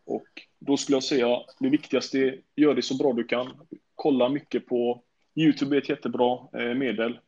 Och 0.07 0.29
då 0.59 0.77
skulle 0.77 0.97
jag 0.97 1.05
säga, 1.05 1.41
det 1.59 1.69
viktigaste 1.69 2.19
är, 2.19 2.41
gör 2.57 2.75
det 2.75 2.83
så 2.83 2.97
bra 2.97 3.13
du 3.13 3.25
kan. 3.25 3.67
Kolla 3.95 4.29
mycket 4.29 4.67
på 4.67 5.03
YouTube 5.35 5.77
är 5.77 5.81
ett 5.81 5.89
jättebra 5.89 6.39
eh, 6.53 6.75
medel. 6.75 7.19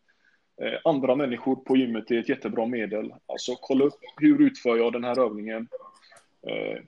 Eh, 0.62 0.78
andra 0.84 1.14
människor 1.14 1.56
på 1.56 1.76
gymmet 1.76 2.10
är 2.10 2.18
ett 2.18 2.28
jättebra 2.28 2.66
medel. 2.66 3.14
Alltså 3.26 3.56
kolla 3.60 3.84
upp, 3.84 3.98
hur 4.16 4.42
utför 4.42 4.76
jag 4.76 4.92
den 4.92 5.04
här 5.04 5.18
övningen? 5.18 5.68
Eh, 6.46 6.82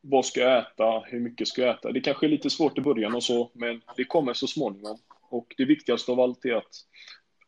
vad 0.00 0.26
ska 0.26 0.40
jag 0.40 0.58
äta? 0.58 1.00
Hur 1.00 1.20
mycket 1.20 1.48
ska 1.48 1.62
jag 1.62 1.70
äta? 1.70 1.92
Det 1.92 2.00
kanske 2.00 2.26
är 2.26 2.30
lite 2.30 2.50
svårt 2.50 2.78
i 2.78 2.80
början 2.80 3.14
och 3.14 3.22
så, 3.22 3.50
men 3.52 3.80
det 3.96 4.04
kommer 4.04 4.32
så 4.32 4.46
småningom. 4.46 4.98
Och 5.30 5.54
det 5.56 5.64
viktigaste 5.64 6.12
av 6.12 6.20
allt 6.20 6.44
är 6.44 6.54
att 6.54 6.74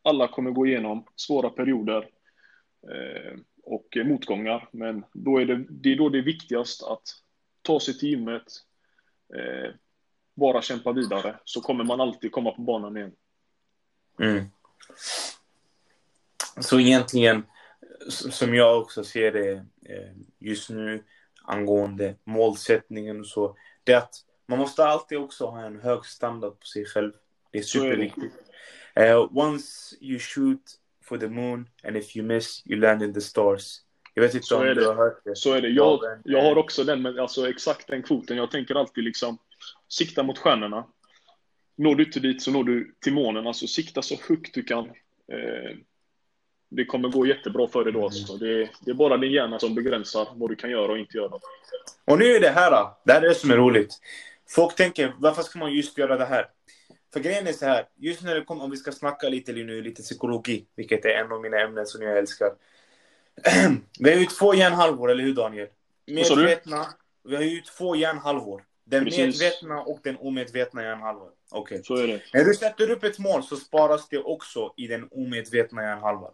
alla 0.05 0.29
kommer 0.29 0.51
gå 0.51 0.67
igenom 0.67 1.07
svåra 1.17 1.51
perioder 1.51 2.09
eh, 2.91 3.39
och 3.63 3.97
motgångar. 4.05 4.69
Men 4.73 5.05
då 5.13 5.39
är 5.39 5.47
det, 5.47 5.65
det 5.71 5.93
är 5.93 5.97
då 5.97 6.09
det 6.09 6.19
är 6.19 6.23
viktigast 6.23 6.83
att 6.83 7.03
ta 7.63 7.81
sig 7.81 7.99
till 7.99 8.09
gymmet, 8.09 8.53
eh, 9.35 9.71
bara 10.35 10.63
kämpa 10.63 10.93
vidare, 10.93 11.39
så 11.45 11.61
kommer 11.61 11.85
man 11.85 12.01
alltid 12.01 12.33
komma 12.33 12.53
på 12.53 12.63
banan 12.63 12.97
igen. 12.97 13.13
Mm. 14.21 14.45
Så 16.61 16.81
egentligen, 16.81 17.43
som 18.09 18.55
jag 18.55 18.81
också 18.81 19.05
ser 19.05 19.33
det 19.33 19.53
eh, 19.83 20.13
just 20.39 20.71
nu 20.71 21.05
angående 21.43 22.15
målsättningen 22.25 23.21
och 23.21 23.27
så, 23.27 23.57
det 23.85 23.93
är 23.93 23.99
att 23.99 24.15
man 24.47 24.59
måste 24.59 24.85
alltid 24.85 25.19
också 25.19 25.47
ha 25.47 25.65
en 25.65 25.81
hög 25.81 26.05
standard 26.05 26.61
på 26.61 26.67
sig 26.67 26.87
själv. 26.87 27.13
Det 27.51 27.59
är 27.59 27.63
superviktigt. 27.63 28.35
Uh, 29.01 29.29
once 29.33 29.97
you 30.01 30.19
shoot 30.19 30.61
for 31.05 31.19
the 31.19 31.29
moon 31.29 31.69
and 31.85 31.97
if 31.97 32.17
you 32.17 32.27
miss 32.27 32.63
you 32.67 32.81
land 32.81 33.03
in 33.03 33.15
the 33.15 33.21
stars. 33.21 33.81
Jag 34.15 34.23
vet 34.23 34.35
inte 34.35 34.47
så 34.47 34.57
om 34.57 34.75
du 34.75 34.87
har 34.87 34.95
hört 34.95 35.25
det. 35.25 35.37
Så 35.37 35.53
är 35.53 35.63
det. 35.63 35.69
Jag, 35.69 36.01
jag 36.25 36.43
har 36.43 36.57
också 36.57 36.85
den, 36.85 37.03
men 37.03 37.19
alltså 37.19 37.49
exakt 37.49 37.87
den 37.87 38.03
kvoten. 38.03 38.37
Jag 38.37 38.51
tänker 38.51 38.75
alltid 38.75 39.05
liksom 39.05 39.39
sikta 39.89 40.23
mot 40.23 40.39
stjärnorna. 40.39 40.87
Når 41.77 41.95
du 41.95 42.05
inte 42.05 42.21
dit 42.21 42.43
så 42.43 42.51
når 42.51 42.65
du 42.65 42.95
till 43.01 43.13
månen. 43.15 43.47
Alltså 43.47 43.67
sikta 43.67 44.03
så 44.03 44.17
högt 44.29 44.55
du 44.55 44.63
kan. 44.63 44.85
Eh, 45.33 45.77
det 46.71 46.85
kommer 46.85 47.09
gå 47.09 47.27
jättebra 47.27 47.69
för 47.69 47.85
dig 47.85 47.93
då. 47.93 48.05
Alltså. 48.05 48.37
Det, 48.37 48.71
det, 48.81 48.91
är 48.91 48.95
bara 48.95 49.17
din 49.17 49.33
hjärna 49.33 49.59
som 49.59 49.75
begränsar 49.75 50.29
vad 50.35 50.51
du 50.51 50.57
kan 50.57 50.71
göra 50.71 50.93
och 50.93 50.99
inte 50.99 51.17
göra. 51.17 51.39
Och 52.05 52.19
nu 52.19 52.25
är 52.25 52.41
det 52.41 52.51
här. 52.51 52.89
Det 53.05 53.13
här 53.13 53.23
är 53.23 53.29
det 53.29 53.35
som 53.35 53.51
är 53.51 53.57
roligt. 53.57 53.99
Folk 54.49 54.77
tänker, 54.77 55.15
varför 55.19 55.43
ska 55.43 55.59
man 55.59 55.73
just 55.73 55.99
göra 55.99 56.17
det 56.17 56.25
här? 56.25 56.47
För 57.15 57.21
grejen 57.21 57.47
är 57.47 57.53
så 57.53 57.67
här, 57.67 57.89
just 57.97 58.23
när 58.23 58.35
det 58.35 58.45
kommer, 58.45 58.65
om 58.65 58.71
vi 58.71 58.77
ska 58.77 58.93
snacka 58.93 59.29
lite 59.29 59.53
nu, 59.53 59.83
lite 59.83 60.03
psykologi, 60.03 60.67
vilket 60.77 61.05
är 61.05 61.09
en 61.09 61.33
av 61.33 61.41
mina 61.41 61.61
ämnen 61.61 61.87
som 61.87 62.03
jag 62.03 62.19
älskar. 62.19 62.53
vi 63.99 64.13
har 64.13 64.19
ju 64.19 64.27
två 64.27 64.55
hjärnhalvor, 64.55 65.11
eller 65.11 65.23
hur 65.23 65.35
Daniel? 65.35 65.69
Medvetna, 66.07 66.87
vi 67.25 67.37
har 67.37 67.43
ju 67.43 67.61
två 67.61 67.97
hjärnhalvor. 67.97 68.65
Den 68.85 69.05
Precis. 69.05 69.41
medvetna 69.41 69.81
och 69.81 70.01
den 70.03 70.17
omedvetna 70.17 70.83
hjärnhalvan. 70.83 71.29
Okej. 71.51 71.83
Okay. 71.89 72.21
När 72.33 72.45
du 72.45 72.55
sätter 72.55 72.91
upp 72.91 73.05
ett 73.05 73.19
mål 73.19 73.43
så 73.43 73.57
sparas 73.57 74.09
det 74.09 74.19
också 74.19 74.75
i 74.77 74.87
den 74.87 75.09
omedvetna 75.11 75.83
hjärnhalvan. 75.83 76.33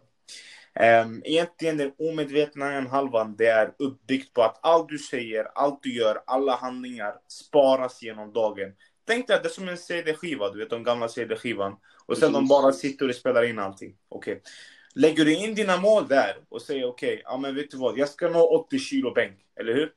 Um, 1.03 1.21
egentligen 1.25 1.77
den 1.77 1.91
omedvetna 1.99 2.81
halvan, 2.89 3.35
det 3.37 3.47
är 3.47 3.73
uppbyggt 3.79 4.33
på 4.33 4.43
att 4.43 4.59
allt 4.61 4.89
du 4.89 4.97
säger, 4.97 5.47
allt 5.55 5.83
du 5.83 5.93
gör, 5.93 6.21
alla 6.25 6.55
handlingar 6.55 7.15
sparas 7.27 8.01
genom 8.01 8.33
dagen. 8.33 8.73
Tänk 9.11 9.27
dig 9.27 9.35
att 9.35 9.43
det 9.43 9.49
är 9.49 9.53
som 9.53 9.69
en 9.69 9.77
CD-skiva, 9.77 10.49
du 10.49 10.59
vet 10.59 10.69
de 10.69 10.83
gamla 10.83 11.07
CD-skivan. 11.07 11.75
Och 12.05 12.17
sen 12.17 12.33
de 12.33 12.47
bara 12.47 12.71
sitter 12.71 13.09
och 13.09 13.15
spelar 13.15 13.43
in 13.43 13.59
allting. 13.59 13.95
Okej. 14.09 14.31
Okay. 14.31 14.43
Lägger 14.95 15.25
du 15.25 15.35
in 15.35 15.55
dina 15.55 15.77
mål 15.77 16.07
där 16.07 16.35
och 16.49 16.61
säger 16.61 16.85
okej, 16.85 17.13
okay, 17.13 17.21
ja 17.25 17.37
men 17.37 17.55
vet 17.55 17.71
du 17.71 17.77
vad, 17.77 17.97
jag 17.97 18.09
ska 18.09 18.29
nå 18.29 18.65
80 18.65 18.79
kilo 18.79 19.13
bänk, 19.13 19.39
eller 19.59 19.73
hur? 19.73 19.91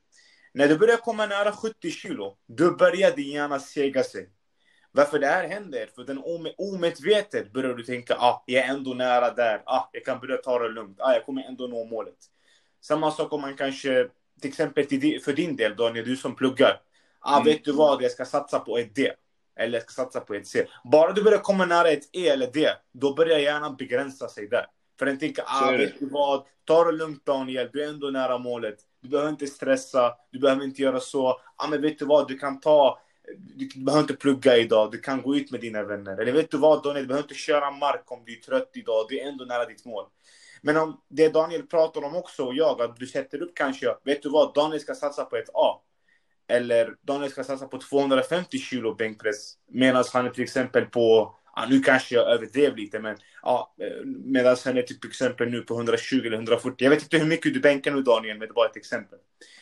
När 0.53 0.69
du 0.69 0.79
börjar 0.79 0.97
komma 0.97 1.27
nära 1.27 1.53
70 1.53 1.91
kilo, 1.91 2.37
då 2.47 2.71
börjar 2.71 3.17
din 3.17 3.31
hjärna 3.31 3.59
sega 3.59 4.03
sig. 4.03 4.29
Varför 4.93 5.19
det 5.19 5.27
här 5.27 5.49
händer? 5.49 5.89
För 5.95 6.05
den 6.05 6.23
omedvetet 6.59 7.53
börjar 7.53 7.75
du 7.75 7.85
tänka, 7.85 8.15
ah, 8.15 8.45
jag 8.47 8.65
är 8.65 8.69
ändå 8.69 8.95
nära 8.95 9.35
där, 9.35 9.63
ah, 9.67 9.89
jag 9.93 10.05
kan 10.05 10.21
börja 10.21 10.37
ta 10.37 10.59
det 10.59 10.69
lugnt, 10.69 11.01
ah, 11.01 11.13
jag 11.13 11.27
kommer 11.27 11.43
ändå 11.43 11.67
nå 11.67 11.85
målet. 11.85 12.19
Samma 12.81 13.11
sak 13.11 13.33
om 13.33 13.41
man 13.41 13.57
kanske, 13.57 14.09
till 14.41 14.51
exempel 14.51 14.85
för 15.25 15.33
din 15.33 15.57
del 15.57 15.77
Daniel, 15.77 16.05
du 16.05 16.17
som 16.17 16.37
pluggar. 16.37 16.81
Ah, 17.25 17.41
mm. 17.41 17.45
vet 17.45 17.65
du 17.65 17.73
vad, 17.73 18.03
jag 18.03 18.11
ska 18.11 18.25
satsa 18.25 18.59
på 18.59 18.79
ett 18.79 18.95
D. 18.95 19.13
Eller 19.57 19.79
jag 19.79 19.91
ska 19.91 20.03
satsa 20.03 20.21
på 20.21 20.35
ett 20.35 20.47
C. 20.47 20.67
Bara 20.93 21.13
du 21.13 21.23
börjar 21.23 21.39
komma 21.39 21.67
nära 21.67 21.89
ett 21.89 22.09
E 22.13 22.29
eller 22.29 22.53
D, 22.53 22.71
då 22.93 23.15
börjar 23.15 23.39
hjärnan 23.39 23.77
begränsa 23.77 24.29
sig 24.29 24.49
där. 24.49 24.67
För 24.99 25.07
den 25.07 25.19
tänker, 25.19 25.45
ah, 25.47 25.71
vet 25.71 25.99
du 25.99 26.09
vad, 26.09 26.45
ta 26.65 26.85
det 26.85 26.93
lugnt 26.93 27.27
Daniel, 27.27 27.71
du 27.73 27.85
är 27.85 27.89
ändå 27.89 28.07
nära 28.07 28.39
målet. 28.39 28.77
Du 29.03 29.09
behöver 29.09 29.31
inte 29.31 29.47
stressa, 29.47 30.15
du 30.31 30.39
behöver 30.39 30.65
inte 30.65 30.83
göra 30.83 31.01
så. 31.01 31.41
Ah, 31.57 31.67
men 31.69 31.83
vet 31.83 31.99
du 31.99 32.05
vad, 32.05 32.29
du 32.29 32.39
kan 32.39 32.61
ta 32.61 32.99
du, 33.55 33.69
behöver 33.85 34.03
inte 34.03 34.15
plugga 34.15 34.57
idag, 34.57 34.93
du 34.93 34.99
kan 34.99 35.23
gå 35.23 35.37
ut 35.37 35.51
med 35.51 35.61
dina 35.61 35.83
vänner. 35.83 36.19
Eller 36.19 36.33
vet 36.33 36.51
du 36.51 36.59
vad 36.59 36.83
Daniel, 36.83 37.05
du 37.05 37.09
behöver 37.09 37.25
inte 37.25 37.35
köra 37.35 37.71
mark 37.71 38.13
om 38.13 38.23
du 38.27 38.33
är 38.33 38.41
trött 38.41 38.71
idag, 38.75 39.07
du 39.09 39.19
är 39.19 39.29
ändå 39.29 39.45
nära 39.45 39.65
ditt 39.65 39.85
mål. 39.85 40.05
Men 40.63 40.77
om 40.77 41.01
det 41.09 41.29
Daniel 41.29 41.63
pratar 41.63 42.05
om 42.05 42.17
också, 42.17 42.45
och 42.45 42.55
jag, 42.55 42.83
att 42.83 42.97
du 42.97 43.07
sätter 43.07 43.43
upp 43.43 43.55
kanske, 43.55 43.97
vet 44.05 44.23
du 44.23 44.29
vad, 44.29 44.55
Daniel 44.55 44.81
ska 44.81 44.95
satsa 44.95 45.25
på 45.25 45.37
ett 45.37 45.51
A. 45.55 45.81
Eller 46.49 46.95
Daniel 47.03 47.31
ska 47.31 47.45
satsa 47.45 47.67
på 47.67 47.79
250 47.79 48.59
kilo 48.59 48.95
bänkpress. 48.95 49.55
Medan 49.69 50.05
han 50.13 50.27
är 50.27 50.31
till 50.31 50.43
exempel 50.43 50.85
på, 50.85 51.37
ja, 51.57 51.67
nu 51.71 51.81
kanske 51.81 52.15
jag 52.15 52.31
överdrev 52.31 52.77
lite, 52.77 52.99
men 52.99 53.17
ja, 53.43 53.75
medan 54.25 54.57
han 54.65 54.79
är 54.79 54.83
till 54.83 54.99
exempel 55.09 55.51
nu 55.51 55.61
på 55.61 55.75
120 55.75 56.23
eller 56.27 56.37
140. 56.37 56.75
Jag 56.79 56.91
vet 56.91 57.03
inte 57.03 57.19
hur 57.19 57.27
mycket 57.27 57.55
du 57.55 57.61
bänkar 57.61 57.93
nu 57.93 58.03
Daniel, 58.03 58.39
men 58.39 58.49
det 58.49 58.55
var 58.55 58.67
ett 58.67 58.77
exempel. 58.77 59.19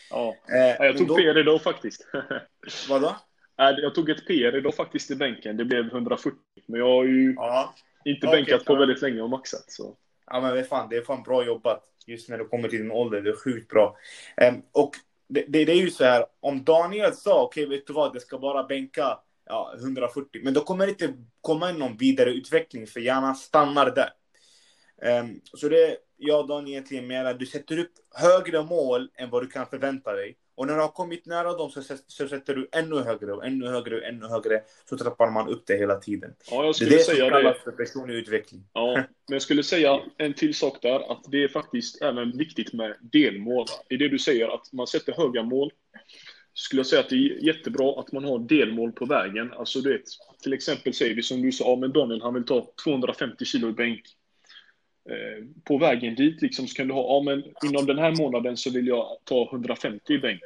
Ja, 0.09 0.35
eh, 0.49 0.85
jag 0.85 0.97
tog 0.97 1.07
då... 1.07 1.15
fel 1.15 1.37
idag 1.37 1.61
faktiskt. 1.61 2.07
Vadå? 2.89 3.15
Jag 3.55 3.95
tog 3.95 4.09
ett 4.09 4.27
PR 4.27 4.57
idag 4.57 4.75
faktiskt 4.75 5.11
i 5.11 5.15
bänken. 5.15 5.57
Det 5.57 5.65
blev 5.65 5.85
140. 5.85 6.39
Men 6.65 6.79
jag 6.79 6.87
har 6.87 7.03
ju 7.03 7.33
ja. 7.35 7.73
inte 8.05 8.27
okay, 8.27 8.39
bänkat 8.39 8.65
på 8.65 8.75
väldigt 8.75 9.01
länge 9.01 9.21
och 9.21 9.29
maxat. 9.29 9.71
Så. 9.71 9.95
Ja 10.25 10.41
men 10.41 10.53
det 10.53 10.59
är, 10.59 10.63
fan, 10.63 10.89
det 10.89 10.97
är 10.97 11.01
fan 11.01 11.23
bra 11.23 11.45
jobbat. 11.45 11.83
Just 12.07 12.29
när 12.29 12.37
du 12.37 12.47
kommer 12.47 12.69
till 12.69 12.79
din 12.79 12.91
ålder. 12.91 13.21
Det 13.21 13.29
är 13.29 13.35
sjukt 13.35 13.69
bra. 13.69 13.97
Um, 14.41 14.61
och 14.71 14.91
det, 15.27 15.45
det, 15.47 15.65
det, 15.65 15.71
är 15.71 15.81
ju 15.81 15.91
så 15.91 16.03
här. 16.03 16.25
Om 16.39 16.63
Daniel 16.63 17.13
sa 17.13 17.43
okej 17.43 17.65
okay, 17.65 17.77
vet 17.77 17.87
du 17.87 17.93
vad, 17.93 18.13
det 18.13 18.19
ska 18.19 18.39
bara 18.39 18.63
bänka 18.63 19.19
ja, 19.45 19.73
140. 19.79 20.41
Men 20.43 20.53
då 20.53 20.61
kommer 20.61 20.85
det 20.85 20.91
inte 20.91 21.13
komma 21.41 21.71
någon 21.71 21.97
vidare 21.97 22.29
utveckling 22.29 22.87
för 22.87 22.99
hjärnan 22.99 23.35
stannar 23.35 23.91
där. 23.91 24.09
Um, 25.21 25.41
så 25.43 25.69
det 25.69 25.97
jag 26.17 26.39
och 26.39 26.47
Daniel 26.47 26.69
egentligen 26.69 27.07
menar, 27.07 27.33
du 27.33 27.45
sätter 27.45 27.79
upp 27.79 27.91
högre 28.15 28.63
mål 28.63 29.09
än 29.15 29.29
vad 29.29 29.43
du 29.43 29.47
kan 29.47 29.65
förvänta 29.65 30.13
dig. 30.13 30.37
Och 30.55 30.67
när 30.67 30.75
du 30.75 30.81
har 30.81 30.87
kommit 30.87 31.25
nära 31.25 31.53
dem 31.53 31.69
så, 31.69 31.81
så 32.07 32.27
sätter 32.27 32.55
du 32.55 32.69
ännu 32.71 32.95
högre 32.95 33.33
och 33.33 33.45
ännu 33.45 33.67
högre 33.67 33.97
och 33.97 34.03
ännu 34.03 34.25
högre. 34.25 34.61
Så 34.89 34.97
trappar 34.97 35.31
man 35.31 35.49
upp 35.49 35.63
det 35.65 35.77
hela 35.77 35.95
tiden. 35.95 36.33
Ja, 36.51 36.65
jag 36.65 36.75
skulle 36.75 36.89
det 36.89 36.95
är 36.95 36.97
det 36.97 37.03
säga 37.03 37.29
som 37.29 37.29
kallas 37.29 37.57
för 37.63 37.71
personlig 37.71 38.15
utveckling. 38.15 38.63
Ja, 38.73 38.93
men 38.95 39.05
jag 39.35 39.41
skulle 39.41 39.63
säga 39.63 39.99
en 40.17 40.33
till 40.33 40.53
sak 40.53 40.81
där. 40.81 41.11
Att 41.11 41.23
det 41.27 41.43
är 41.43 41.47
faktiskt 41.47 42.01
även 42.01 42.37
viktigt 42.37 42.73
med 42.73 42.95
delmål. 43.01 43.65
I 43.89 43.97
det 43.97 44.09
du 44.09 44.19
säger 44.19 44.55
att 44.55 44.73
man 44.73 44.87
sätter 44.87 45.13
höga 45.13 45.43
mål. 45.43 45.71
Skulle 46.53 46.79
jag 46.79 46.87
säga 46.87 46.99
att 46.99 47.09
det 47.09 47.15
är 47.15 47.45
jättebra 47.45 47.99
att 47.99 48.11
man 48.11 48.23
har 48.23 48.39
delmål 48.39 48.91
på 48.91 49.05
vägen. 49.05 49.53
Alltså 49.53 49.81
du 49.81 49.93
vet, 49.93 50.03
till 50.43 50.53
exempel 50.53 50.93
säger 50.93 51.15
vi 51.15 51.23
som 51.23 51.41
du 51.41 51.51
sa, 51.51 51.69
ja, 51.69 51.75
men 51.75 51.91
Daniel 51.91 52.21
han 52.21 52.33
vill 52.33 52.45
ta 52.45 52.73
250 52.83 53.45
kilo 53.45 53.69
i 53.69 53.73
bänk. 53.73 54.01
Eh, 55.09 55.45
på 55.63 55.77
vägen 55.77 56.15
dit 56.15 56.41
liksom 56.41 56.67
så 56.67 56.75
kan 56.75 56.87
du 56.87 56.93
ha, 56.93 57.17
ja 57.17 57.23
men 57.23 57.43
inom 57.69 57.85
den 57.85 57.97
här 57.97 58.11
månaden 58.11 58.57
så 58.57 58.69
vill 58.71 58.87
jag 58.87 59.17
ta 59.23 59.49
150 59.51 60.13
i 60.13 60.17
bänk. 60.17 60.41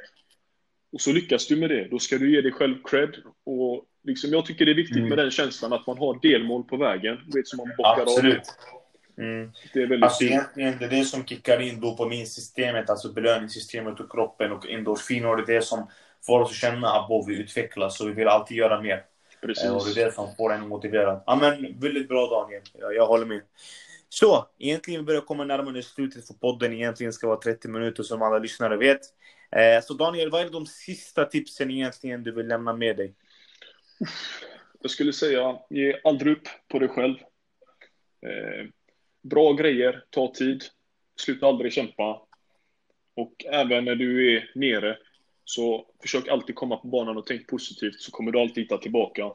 Och 0.92 1.00
så 1.00 1.12
lyckas 1.12 1.46
du 1.46 1.56
med 1.56 1.70
det, 1.70 1.88
då 1.90 1.98
ska 1.98 2.18
du 2.18 2.34
ge 2.34 2.40
dig 2.40 2.52
själv 2.52 2.74
cred. 2.84 3.16
Och 3.44 3.84
liksom, 4.02 4.30
jag 4.30 4.46
tycker 4.46 4.64
det 4.64 4.72
är 4.72 4.76
viktigt 4.76 4.96
mm. 4.96 5.08
med 5.08 5.18
den 5.18 5.30
känslan 5.30 5.72
att 5.72 5.86
man 5.86 5.98
har 5.98 6.18
delmål 6.22 6.64
på 6.64 6.76
vägen. 6.76 7.18
Vet, 7.34 7.48
som 7.48 7.56
man 7.56 7.72
bockar 7.76 8.02
Absolut. 8.02 8.38
av. 8.38 9.24
Mm. 9.24 9.50
Det 9.72 9.82
är 9.82 9.86
väldigt 9.86 10.04
alltså 10.04 10.24
egentligen 10.24 10.78
det 10.78 10.84
är 10.84 10.90
det 10.90 11.04
som 11.04 11.24
kickar 11.24 11.60
in 11.60 11.80
dopaminsystemet, 11.80 12.90
alltså 12.90 13.12
belöningssystemet 13.12 14.00
och 14.00 14.12
kroppen 14.12 14.52
och 14.52 14.70
endorfiner. 14.70 15.36
Det 15.36 15.52
är 15.52 15.54
det 15.54 15.62
som 15.62 15.86
får 16.26 16.40
oss 16.40 16.50
att 16.50 16.56
känna 16.56 16.88
att 16.88 17.24
vi 17.26 17.36
utvecklas 17.36 18.00
och 18.00 18.08
vi 18.08 18.12
vill 18.12 18.28
alltid 18.28 18.56
göra 18.56 18.80
mer. 18.80 19.04
Precis. 19.40 19.64
Eh, 19.64 19.76
och 19.76 19.84
det 19.84 20.00
är 20.00 20.04
det 20.04 20.12
som 20.12 20.34
får 20.36 20.52
en 20.52 20.68
motiverad. 20.68 21.22
Ja 21.26 21.36
men 21.36 21.80
väldigt 21.80 22.08
bra 22.08 22.26
Daniel, 22.26 22.62
jag, 22.78 22.94
jag 22.94 23.06
håller 23.06 23.26
med. 23.26 23.40
Så, 24.08 24.48
egentligen 24.58 25.04
börjar 25.04 25.20
komma 25.20 25.44
närmare 25.44 25.82
slutet 25.82 26.26
för 26.26 26.34
podden. 26.34 26.72
Egentligen 26.72 27.12
ska 27.12 27.26
vara 27.26 27.40
30 27.40 27.68
minuter 27.68 28.02
som 28.02 28.22
alla 28.22 28.38
lyssnare 28.38 28.76
vet. 28.76 29.00
Eh, 29.50 29.82
så 29.82 29.94
Daniel, 29.94 30.30
vad 30.30 30.40
är 30.40 30.50
de 30.50 30.66
sista 30.66 31.24
tipsen 31.24 31.70
egentligen 31.70 32.22
du 32.22 32.32
vill 32.32 32.48
lämna 32.48 32.72
med 32.72 32.96
dig? 32.96 33.14
Jag 34.80 34.90
skulle 34.90 35.12
säga, 35.12 35.58
ge 35.70 36.00
aldrig 36.04 36.32
upp 36.32 36.48
på 36.68 36.78
dig 36.78 36.88
själv. 36.88 37.16
Eh, 38.26 38.66
bra 39.22 39.52
grejer, 39.52 40.04
ta 40.10 40.32
tid. 40.34 40.64
Sluta 41.20 41.46
aldrig 41.46 41.72
kämpa. 41.72 42.22
Och 43.16 43.44
även 43.44 43.84
när 43.84 43.94
du 43.94 44.36
är 44.36 44.50
nere, 44.54 44.98
så 45.44 45.86
försök 46.02 46.28
alltid 46.28 46.54
komma 46.54 46.76
på 46.76 46.88
banan 46.88 47.16
och 47.16 47.26
tänk 47.26 47.46
positivt, 47.46 48.00
så 48.00 48.10
kommer 48.10 48.32
du 48.32 48.40
alltid 48.40 48.64
hitta 48.64 48.78
tillbaka. 48.78 49.32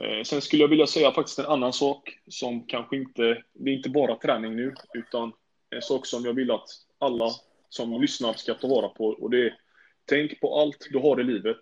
Eh, 0.00 0.22
sen 0.22 0.40
skulle 0.40 0.62
jag 0.62 0.68
vilja 0.68 0.86
säga 0.86 1.12
faktiskt 1.12 1.38
en 1.38 1.46
annan 1.46 1.72
sak 1.72 2.18
som 2.28 2.66
kanske 2.66 2.96
inte, 2.96 3.42
det 3.52 3.70
är 3.70 3.74
inte 3.74 3.90
bara 3.90 4.16
träning 4.16 4.56
nu, 4.56 4.74
utan 4.94 5.32
en 5.70 5.82
sak 5.82 6.06
som 6.06 6.24
jag 6.24 6.34
vill 6.34 6.50
att 6.50 6.68
alla 6.98 7.30
som 7.68 8.00
lyssnar 8.00 8.32
ska 8.32 8.54
ta 8.54 8.68
vara 8.68 8.88
på 8.88 9.06
och 9.06 9.30
det 9.30 9.46
är 9.46 9.58
tänk 10.04 10.40
på 10.40 10.60
allt 10.60 10.86
du 10.90 10.98
har 10.98 11.20
i 11.20 11.24
livet. 11.24 11.58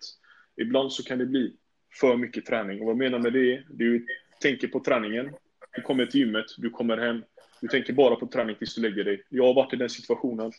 Ibland 0.61 0.91
så 0.91 1.03
kan 1.03 1.17
det 1.17 1.25
bli 1.25 1.55
för 1.99 2.17
mycket 2.17 2.45
träning 2.45 2.79
och 2.79 2.85
vad 2.85 2.91
jag 2.91 2.97
menar 2.97 3.19
med 3.19 3.33
det 3.33 3.53
är, 3.53 3.65
du 3.69 4.05
tänker 4.41 4.67
på 4.67 4.79
träningen, 4.79 5.35
du 5.75 5.81
kommer 5.81 6.05
till 6.05 6.19
gymmet, 6.19 6.45
du 6.57 6.69
kommer 6.69 6.97
hem, 6.97 7.23
du 7.61 7.67
tänker 7.67 7.93
bara 7.93 8.15
på 8.15 8.27
träning 8.27 8.55
tills 8.55 8.75
du 8.75 8.81
lägger 8.81 9.03
dig. 9.03 9.23
Jag 9.29 9.43
har 9.43 9.53
varit 9.53 9.73
i 9.73 9.77
den 9.77 9.89
situationen 9.89 10.51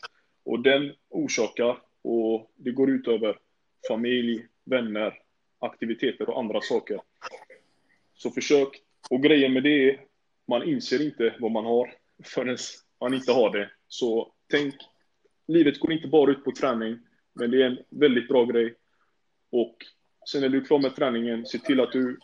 och 0.45 0.59
den 0.59 0.93
orsakar 1.09 1.77
och 2.01 2.51
det 2.55 2.71
går 2.71 2.89
ut 2.89 3.07
över 3.07 3.39
familj, 3.87 4.45
vänner, 4.65 5.13
aktiviteter 5.59 6.29
och 6.29 6.39
andra 6.39 6.61
saker. 6.61 6.99
Så 8.17 8.31
försök. 8.31 8.81
Och 9.09 9.23
grejen 9.23 9.53
med 9.53 9.63
det 9.63 9.89
är, 9.89 10.01
man 10.47 10.63
inser 10.63 11.05
inte 11.05 11.35
vad 11.39 11.51
man 11.51 11.65
har 11.65 11.93
förrän 12.23 12.57
man 13.01 13.13
inte 13.13 13.31
har 13.31 13.49
det. 13.49 13.69
Så 13.87 14.33
tänk, 14.51 14.75
livet 15.47 15.79
går 15.79 15.93
inte 15.93 16.07
bara 16.07 16.31
ut 16.31 16.43
på 16.43 16.51
träning, 16.51 16.99
men 17.33 17.51
det 17.51 17.61
är 17.61 17.65
en 17.65 17.77
väldigt 17.89 18.27
bra 18.27 18.45
grej. 18.45 18.75
Och 19.51 19.77
sen 20.29 20.41
när 20.41 20.49
du 20.49 20.61
är 20.61 20.65
klar 20.65 20.79
med 20.79 20.95
träningen, 20.95 21.45
se 21.45 21.57
till 21.59 21.79
att 21.79 21.91
du, 21.91 22.19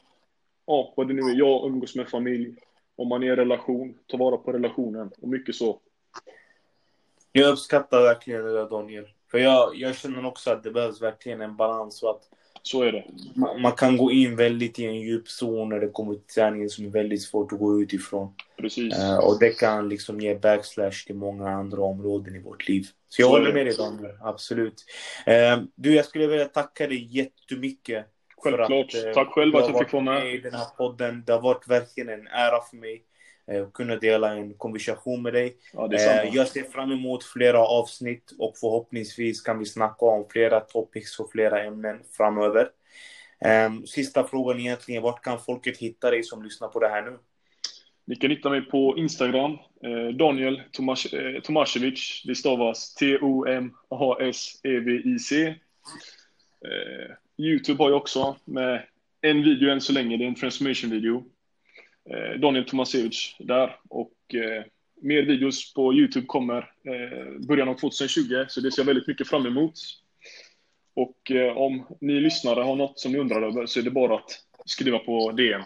ja, 0.65 0.93
vad 0.97 1.07
det 1.07 1.13
nu 1.13 1.21
är, 1.21 1.35
jag 1.35 1.65
umgås 1.65 1.95
med 1.95 2.09
familj. 2.09 2.55
Om 2.95 3.07
man 3.07 3.23
är 3.23 3.27
i 3.27 3.29
en 3.29 3.35
relation, 3.35 3.99
ta 4.07 4.17
vara 4.17 4.37
på 4.37 4.51
relationen 4.51 5.11
och 5.21 5.29
mycket 5.29 5.55
så. 5.55 5.81
Jag 7.31 7.51
uppskattar 7.51 8.01
verkligen 8.01 8.43
det 8.43 8.53
där 8.53 8.69
Daniel. 8.69 9.07
För 9.31 9.37
jag, 9.37 9.75
jag 9.75 9.95
känner 9.95 10.25
också 10.25 10.51
att 10.51 10.63
det 10.63 10.71
behövs 10.71 11.01
verkligen 11.01 11.41
en 11.41 11.55
balans 11.55 12.03
och 12.03 12.09
att 12.09 12.29
så 12.65 12.81
är 12.81 12.91
det. 12.91 13.03
Man, 13.35 13.61
man, 13.61 13.71
kan 13.71 13.97
gå 13.97 14.11
in 14.11 14.35
väldigt 14.35 14.79
i 14.79 14.85
en 14.85 14.99
djup 14.99 15.29
zon 15.29 15.69
när 15.69 15.79
det 15.79 15.87
kommer 15.87 16.13
till 16.13 16.33
träningen 16.35 16.69
som 16.69 16.85
är 16.85 16.89
väldigt 16.89 17.21
svårt 17.21 17.53
att 17.53 17.59
gå 17.59 17.81
ut 17.81 17.93
ifrån. 17.93 18.33
Precis. 18.57 18.99
Uh, 18.99 19.17
och 19.17 19.39
det 19.39 19.49
kan 19.49 19.89
liksom 19.89 20.19
ge 20.19 20.35
backslash 20.35 21.05
till 21.05 21.15
många 21.15 21.49
andra 21.49 21.81
områden 21.81 22.35
i 22.35 22.39
vårt 22.39 22.67
liv. 22.67 22.87
Så 23.09 23.21
jag 23.21 23.27
Så 23.27 23.31
håller 23.31 23.53
med 23.53 23.65
dig 23.65 23.75
Daniel, 23.77 24.11
absolut. 24.21 24.85
Uh, 25.27 25.63
du, 25.75 25.95
jag 25.95 26.05
skulle 26.05 26.27
vilja 26.27 26.45
tacka 26.45 26.87
dig 26.87 27.17
jättemycket. 27.17 28.05
Självklart. 28.37 28.91
För 28.91 28.99
att, 28.99 29.05
uh, 29.05 29.13
Tack 29.13 29.27
själv 29.27 29.55
att 29.55 29.69
jag 29.69 29.79
fick 29.79 29.93
vara 29.93 30.03
med. 30.03 30.33
i 30.33 30.37
den 30.37 30.53
här 30.53 30.65
podden. 30.77 31.23
Det 31.25 31.33
har 31.33 31.41
varit 31.41 31.67
verkligen 31.67 32.09
en 32.09 32.27
ära 32.27 32.61
för 32.69 32.77
mig 32.77 33.03
att 33.47 33.73
kunna 33.73 33.95
dela 33.95 34.33
en 34.33 34.53
konversation 34.53 35.21
med 35.21 35.33
dig. 35.33 35.57
Ja, 35.73 35.89
jag 36.33 36.47
ser 36.47 36.63
fram 36.63 36.91
emot 36.91 37.23
flera 37.23 37.59
avsnitt 37.59 38.31
och 38.39 38.57
förhoppningsvis 38.57 39.41
kan 39.41 39.59
vi 39.59 39.65
snacka 39.65 40.05
om 40.05 40.25
flera 40.29 40.59
topics 40.59 41.19
och 41.19 41.31
flera 41.31 41.63
ämnen 41.63 41.99
framöver. 42.17 42.69
Ehm, 43.45 43.85
sista 43.85 44.23
frågan 44.23 44.59
egentligen, 44.59 45.03
vart 45.03 45.23
kan 45.23 45.39
folket 45.39 45.77
hitta 45.77 46.11
dig 46.11 46.23
som 46.23 46.43
lyssnar 46.43 46.67
på 46.67 46.79
det 46.79 46.89
här 46.89 47.01
nu? 47.01 47.17
Ni 48.05 48.15
kan 48.15 48.29
hitta 48.29 48.49
mig 48.49 48.61
på 48.61 48.97
Instagram, 48.97 49.51
eh, 49.83 50.07
Daniel 50.15 50.61
Tomas 50.71 51.05
eh, 51.05 51.41
Tomasevic. 51.41 52.23
Det 52.25 52.35
stavas 52.35 52.93
T-O-M-A-S-E-V-I-C. 52.93 54.35
Eh, 55.47 55.55
Youtube 57.37 57.83
har 57.83 57.89
jag 57.89 57.97
också 57.97 58.35
med 58.45 58.87
en 59.21 59.43
video 59.43 59.69
än 59.69 59.81
så 59.81 59.93
länge, 59.93 60.17
det 60.17 60.23
är 60.23 60.27
en 60.27 60.35
transformation 60.35 60.89
video. 60.89 61.23
Eh, 62.09 62.39
Daniel 62.39 62.65
Tomasevich 62.65 63.35
där 63.39 63.79
och 63.89 64.13
eh, 64.33 64.63
mer 65.01 65.21
videos 65.21 65.73
på 65.73 65.93
Youtube 65.93 66.25
kommer 66.25 66.57
eh, 66.57 67.47
början 67.47 67.69
av 67.69 67.75
2020, 67.75 68.45
så 68.47 68.61
det 68.61 68.71
ser 68.71 68.81
jag 68.81 68.87
väldigt 68.87 69.07
mycket 69.07 69.27
fram 69.27 69.45
emot. 69.45 69.73
Och 70.95 71.31
om 71.55 71.97
ni 72.01 72.13
lyssnare 72.13 72.63
har 72.63 72.75
något 72.75 72.99
som 72.99 73.11
ni 73.11 73.17
undrar 73.17 73.41
över 73.41 73.65
så 73.65 73.79
är 73.79 73.83
det 73.83 73.91
bara 73.91 74.15
att 74.15 74.31
skriva 74.65 74.99
på 74.99 75.31
DM. 75.31 75.61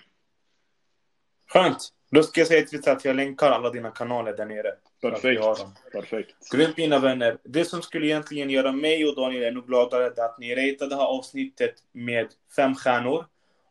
Skönt! 1.49 1.93
Då 2.11 2.23
ska 2.23 2.41
jag 2.41 2.47
säga 2.47 2.65
till 2.65 2.89
att 2.89 3.05
jag 3.05 3.15
länkar 3.15 3.51
alla 3.51 3.69
dina 3.69 3.91
kanaler 3.91 4.37
där 4.37 4.45
nere. 4.45 4.71
Perfekt. 5.01 5.41
Perfekt. 5.91 6.51
Grymt 6.53 6.77
mina 6.77 6.99
vänner. 6.99 7.37
Det 7.43 7.65
som 7.65 7.81
skulle 7.81 8.05
egentligen 8.05 8.49
göra 8.49 8.71
mig 8.71 9.05
och 9.05 9.15
Daniel 9.15 9.43
ännu 9.43 9.61
gladare 9.61 10.05
är 10.05 10.25
att 10.25 10.39
ni 10.39 10.55
ratade 10.55 10.89
det 10.89 10.95
här 10.95 11.05
avsnittet 11.05 11.73
med 11.91 12.27
fem 12.55 12.75
stjärnor. 12.75 13.25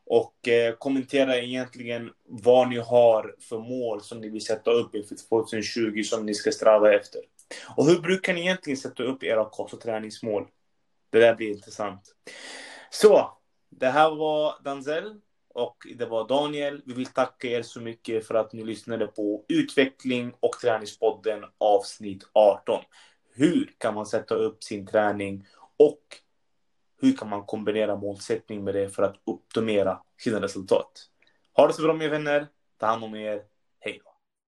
Och 0.06 0.48
eh, 0.48 0.74
kommentera 0.74 1.38
egentligen 1.38 2.10
vad 2.24 2.68
ni 2.68 2.76
har 2.76 3.34
för 3.40 3.58
mål 3.58 4.00
som 4.00 4.20
ni 4.20 4.28
vill 4.28 4.44
sätta 4.44 4.70
upp 4.70 4.94
inför 4.94 5.16
2020 5.28 6.02
som 6.02 6.26
ni 6.26 6.34
ska 6.34 6.52
sträva 6.52 6.94
efter. 6.94 7.20
Och 7.76 7.86
hur 7.86 8.00
brukar 8.00 8.34
ni 8.34 8.40
egentligen 8.40 8.76
sätta 8.76 9.02
upp 9.02 9.22
era 9.22 9.44
kost 9.44 9.74
och 9.74 9.80
träningsmål? 9.80 10.46
Det 11.10 11.18
där 11.18 11.34
blir 11.34 11.50
intressant. 11.50 12.14
Så, 12.90 13.38
det 13.70 13.86
här 13.86 14.10
var 14.10 14.62
Danzel 14.64 15.20
och 15.54 15.76
det 15.96 16.06
var 16.06 16.28
Daniel. 16.28 16.82
Vi 16.86 16.94
vill 16.94 17.06
tacka 17.06 17.48
er 17.48 17.62
så 17.62 17.80
mycket 17.80 18.26
för 18.26 18.34
att 18.34 18.52
ni 18.52 18.64
lyssnade 18.64 19.06
på 19.06 19.44
Utveckling 19.48 20.32
och 20.40 20.52
träningspodden 20.52 21.44
avsnitt 21.58 22.24
18. 22.32 22.82
Hur 23.34 23.74
kan 23.78 23.94
man 23.94 24.06
sätta 24.06 24.34
upp 24.34 24.64
sin 24.64 24.86
träning 24.86 25.46
och 25.76 26.00
hur 27.00 27.16
kan 27.16 27.28
man 27.28 27.44
kombinera 27.46 27.96
målsättning 27.96 28.64
med 28.64 28.74
det 28.74 28.88
för 28.88 29.02
att 29.02 29.16
optimera 29.24 30.00
sina 30.18 30.40
resultat? 30.40 30.90
Ha 31.52 31.66
det 31.66 31.72
så 31.72 31.82
bra 31.82 31.92
mina 31.92 32.10
vänner. 32.10 32.46
Ta 32.78 32.86
hand 32.86 33.04
om 33.04 33.14
er. 33.14 33.42